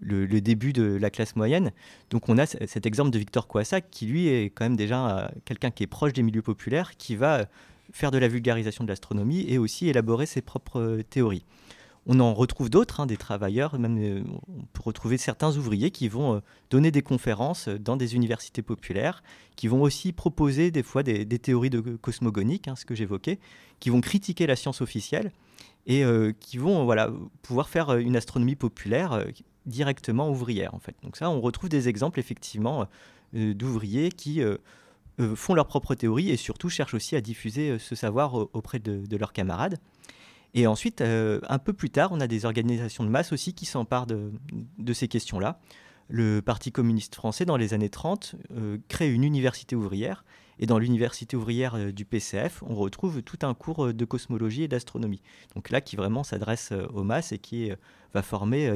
[0.00, 1.72] le, début de la classe moyenne.
[2.10, 5.28] Donc, on a cet exemple de Victor Coissac, qui lui est quand même déjà euh,
[5.44, 7.44] quelqu'un qui est proche des milieux populaires, qui va euh,
[7.92, 11.44] faire de la vulgarisation de l'astronomie et aussi élaborer ses propres euh, théories.
[12.06, 16.08] On en retrouve d'autres, hein, des travailleurs, même euh, on peut retrouver certains ouvriers qui
[16.08, 16.40] vont euh,
[16.70, 19.22] donner des conférences euh, dans des universités populaires,
[19.56, 23.38] qui vont aussi proposer des fois des, théories de cosmogonique, hein, ce que j'évoquais,
[23.80, 25.32] qui vont critiquer la science officielle
[25.86, 26.04] et
[26.38, 29.24] qui vont voilà, pouvoir faire une astronomie populaire
[29.64, 30.94] directement ouvrière en fait.
[31.02, 32.86] Donc ça, on retrouve des exemples effectivement
[33.32, 34.42] d'ouvriers qui
[35.34, 39.32] font leurs propres théories et surtout cherchent aussi à diffuser ce savoir auprès de leurs
[39.32, 39.78] camarades.
[40.54, 43.66] Et ensuite, euh, un peu plus tard, on a des organisations de masse aussi qui
[43.66, 44.32] s'emparent de,
[44.92, 45.60] ces questions-là.
[46.08, 50.24] Le Parti communiste français, dans les années 30, euh, crée une université ouvrière.
[50.60, 54.68] Et dans l'université ouvrière euh, du PCF, on retrouve tout un cours de cosmologie et
[54.68, 55.20] d'astronomie.
[55.54, 57.70] Donc là, qui vraiment s'adresse aux masses et qui
[58.14, 58.70] va former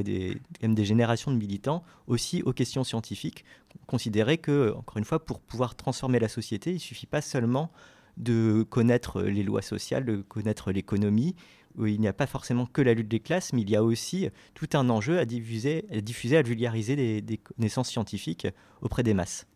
[0.61, 3.45] même des générations de militants aussi aux questions scientifiques.
[3.87, 7.71] Considérer que, encore une fois, pour pouvoir transformer la société, il ne suffit pas seulement
[8.17, 11.35] de connaître les lois sociales, de connaître l'économie,
[11.77, 13.83] où il n'y a pas forcément que la lutte des classes, mais il y a
[13.83, 18.47] aussi tout un enjeu à diffuser, à, vulgariser des, des connaissances scientifiques
[18.81, 19.47] auprès des masses.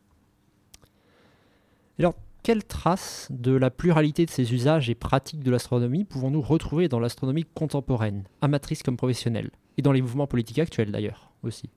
[1.99, 6.87] Alors, quelles traces de la pluralité de ces usages et pratiques de l'astronomie pouvons-nous retrouver
[6.87, 11.69] dans l'astronomie contemporaine, amatrice comme professionnelle, et dans les mouvements politiques actuels d'ailleurs aussi?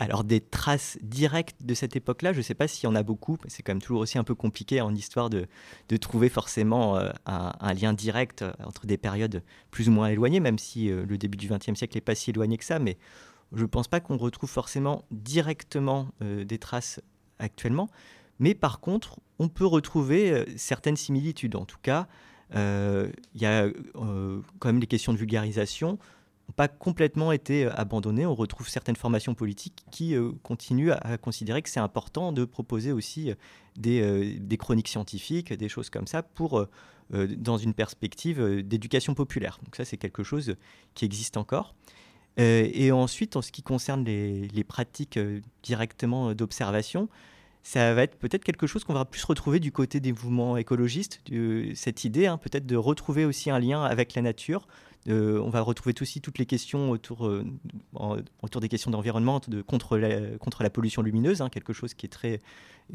[0.00, 3.02] Alors des traces directes de cette époque-là, je ne sais pas s'il y en a
[3.02, 5.46] beaucoup, c'est quand même toujours aussi un peu compliqué en histoire de,
[6.00, 10.58] trouver forcément euh, un, lien direct euh, entre des périodes plus ou moins éloignées, même
[10.58, 12.96] si euh, le début du XXe siècle n'est pas si éloigné que ça, mais
[13.52, 17.00] je ne pense pas qu'on retrouve forcément directement des traces
[17.38, 17.90] actuellement.
[18.38, 21.56] Mais par contre, on peut retrouver certaines similitudes.
[21.56, 22.06] En tout cas,
[22.54, 25.98] il y a quand même les questions de vulgarisation
[26.50, 28.26] n'ont pas complètement été euh, abandonnées.
[28.26, 32.92] On retrouve certaines formations politiques qui euh, continuent à, considérer que c'est important de proposer
[32.92, 36.66] aussi euh, des, chroniques scientifiques, des choses comme ça, pour,
[37.10, 39.58] dans une perspective d'éducation populaire.
[39.64, 40.56] Donc ça, c'est quelque chose
[40.94, 41.74] qui existe encore.
[42.36, 45.18] Et ensuite, en ce qui concerne les, pratiques
[45.62, 47.08] directement d'observation,
[47.62, 51.20] ça va être peut-être quelque chose qu'on va plus retrouver du côté des mouvements écologistes,
[51.74, 54.66] cette idée hein, peut-être de retrouver aussi un lien avec la nature.
[55.08, 57.44] Euh, on va retrouver aussi toutes les questions autour, euh,
[58.60, 62.40] des questions d'environnement, de, contre, la, pollution lumineuse, hein, quelque chose qui est très,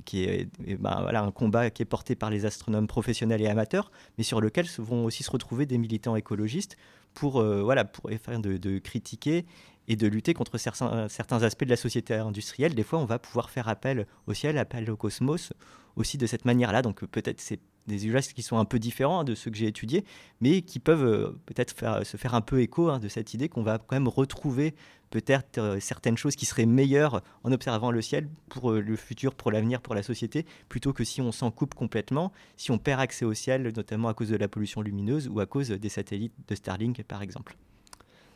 [0.05, 0.47] qui est
[0.79, 4.67] ben, un combat qui est porté par les astronomes professionnels et amateurs, mais sur lequel
[4.77, 6.77] vont aussi se retrouver des militants écologistes
[7.13, 9.45] pour, euh, voilà, pour de, critiquer
[9.87, 12.75] et de lutter contre certains, certains aspects de la société industrielle.
[12.75, 15.53] Des fois, on va pouvoir faire appel au ciel, appel au cosmos,
[15.95, 16.81] aussi de cette manière-là.
[16.81, 19.67] Donc peut-être c'est des usages qui sont un peu différents hein, de ceux que j'ai
[19.67, 20.03] étudiés,
[20.41, 23.49] mais qui peuvent euh, peut-être faire, se faire un peu écho hein, de cette idée
[23.49, 24.73] qu'on va quand même retrouver
[25.11, 29.35] peut-être euh, certaines choses qui seraient meilleures en observant le ciel pour euh, le futur,
[29.35, 32.99] pour l'avenir, pour la société, plutôt que si on s'en coupe complètement, si on perd
[32.99, 36.33] accès au ciel, notamment à cause de la pollution lumineuse ou à cause des satellites
[36.47, 37.55] de Starlink, par exemple.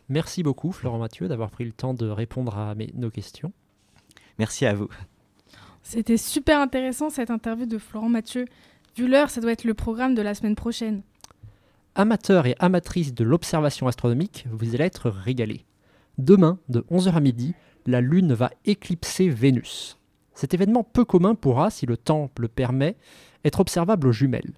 [0.09, 3.51] Merci beaucoup, Florent Mathieu, d'avoir pris le temps de répondre à mes- nos questions.
[4.37, 4.87] Merci à vous.
[5.83, 8.45] C'était super intéressant cette interview de Florent Mathieu.
[8.95, 11.01] Vu l'heure, ça doit être le programme de la semaine prochaine.
[11.95, 15.65] Amateurs et amatrices de l'observation astronomique, vous allez être régalés.
[16.17, 17.53] Demain, de 11h à midi,
[17.85, 19.97] la Lune va éclipser Vénus.
[20.33, 22.95] Cet événement peu commun pourra, si le temps le permet,
[23.43, 24.53] être observable aux jumelles.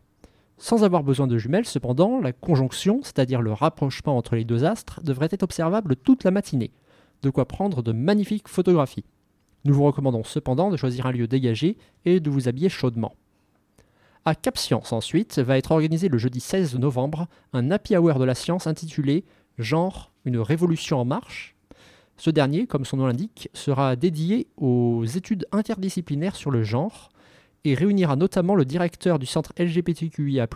[0.57, 5.01] Sans avoir besoin de jumelles, cependant, la conjonction, c'est-à-dire le rapprochement entre les deux astres,
[5.01, 6.71] devrait être observable toute la matinée.
[7.23, 9.05] De quoi prendre de magnifiques photographies.
[9.65, 13.15] Nous vous recommandons cependant de choisir un lieu dégagé et de vous habiller chaudement.
[14.23, 18.23] À Cap Science ensuite va être organisé le jeudi 16 novembre un happy hour de
[18.23, 19.25] la science intitulé
[19.57, 21.55] Genre, une révolution en marche.
[22.17, 27.09] Ce dernier, comme son nom l'indique, sera dédié aux études interdisciplinaires sur le genre
[27.63, 30.47] et réunira notamment le directeur du centre LGBTQIA+,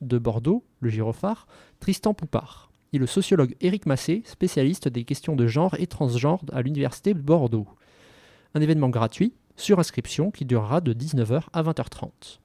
[0.00, 1.46] de Bordeaux, le Gyrophare,
[1.78, 6.62] Tristan Poupard, et le sociologue Éric Massé, spécialiste des questions de genre et transgenre à
[6.62, 7.68] l'université de Bordeaux.
[8.54, 12.40] Un événement gratuit, sur inscription, qui durera de 19h à 20h30.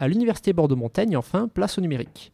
[0.00, 2.32] À l'université Bordeaux-Montaigne, enfin, place au numérique.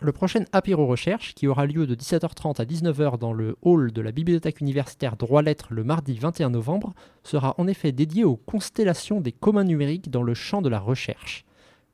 [0.00, 4.00] Le prochain Apéro Recherche, qui aura lieu de 17h30 à 19h dans le hall de
[4.00, 9.32] la bibliothèque universitaire Droit-Lettres le mardi 21 novembre, sera en effet dédié aux constellations des
[9.32, 11.44] communs numériques dans le champ de la recherche.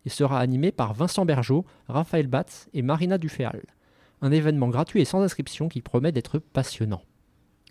[0.05, 3.62] Il sera animé par Vincent Bergeau, Raphaël Batz et Marina Duféal.
[4.20, 7.01] Un événement gratuit et sans inscription qui promet d'être passionnant.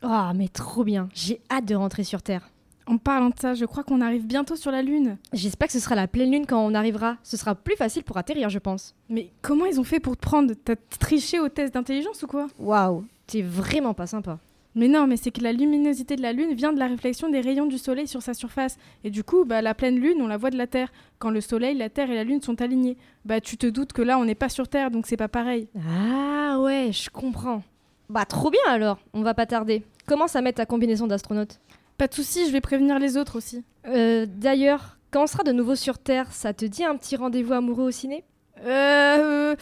[0.01, 1.07] Ah, mais trop bien.
[1.13, 2.49] J'ai hâte de rentrer sur Terre.
[2.91, 5.17] En parlant de ça, je crois qu'on arrive bientôt sur la Lune.
[5.31, 7.15] J'espère que ce sera la pleine lune quand on arrivera.
[7.23, 8.95] Ce sera plus facile pour atterrir, je pense.
[9.07, 10.53] Mais comment ils ont fait pour te prendre?
[10.65, 12.47] T'as triché au test d'intelligence ou quoi?
[12.59, 14.39] Waouh, t'es vraiment pas sympa.
[14.75, 17.39] Mais non, mais c'est que la luminosité de la Lune vient de la réflexion des
[17.39, 18.77] rayons du Soleil sur sa surface.
[19.05, 20.91] Et du coup, bah, la pleine Lune, on la voit de la Terre.
[21.17, 22.97] Quand le Soleil, la Terre et la Lune sont alignés.
[23.23, 25.69] Bah tu te doutes que là, on n'est pas sur Terre, donc c'est pas pareil.
[25.89, 27.63] Ah ouais, je comprends.
[28.09, 29.83] Bah trop bien alors, on va pas tarder.
[30.05, 31.61] Commence à mettre ta combinaison d'astronaute?
[32.01, 33.63] Pas de souci, je vais prévenir les autres aussi.
[33.85, 37.53] Euh, D'ailleurs, quand on sera de nouveau sur Terre, ça te dit un petit rendez-vous
[37.53, 38.23] amoureux au ciné?
[38.65, 39.55] Euh,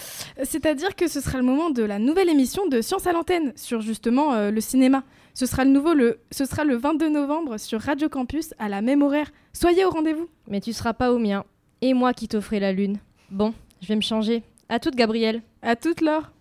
[0.44, 3.82] C'est-à-dire que ce sera le moment de la nouvelle émission de Science à l'antenne sur
[3.82, 5.04] justement euh, le cinéma.
[5.34, 8.82] Ce sera le nouveau le ce sera le 22 novembre sur Radio Campus à la
[8.82, 9.30] même horaire.
[9.52, 10.30] Soyez au rendez-vous.
[10.48, 11.44] Mais tu seras pas au mien.
[11.82, 13.00] Et moi qui t'offrais la lune.
[13.32, 14.44] Bon, je vais me changer.
[14.70, 15.42] À toute, Gabrielle.
[15.62, 16.32] À toute l'heure.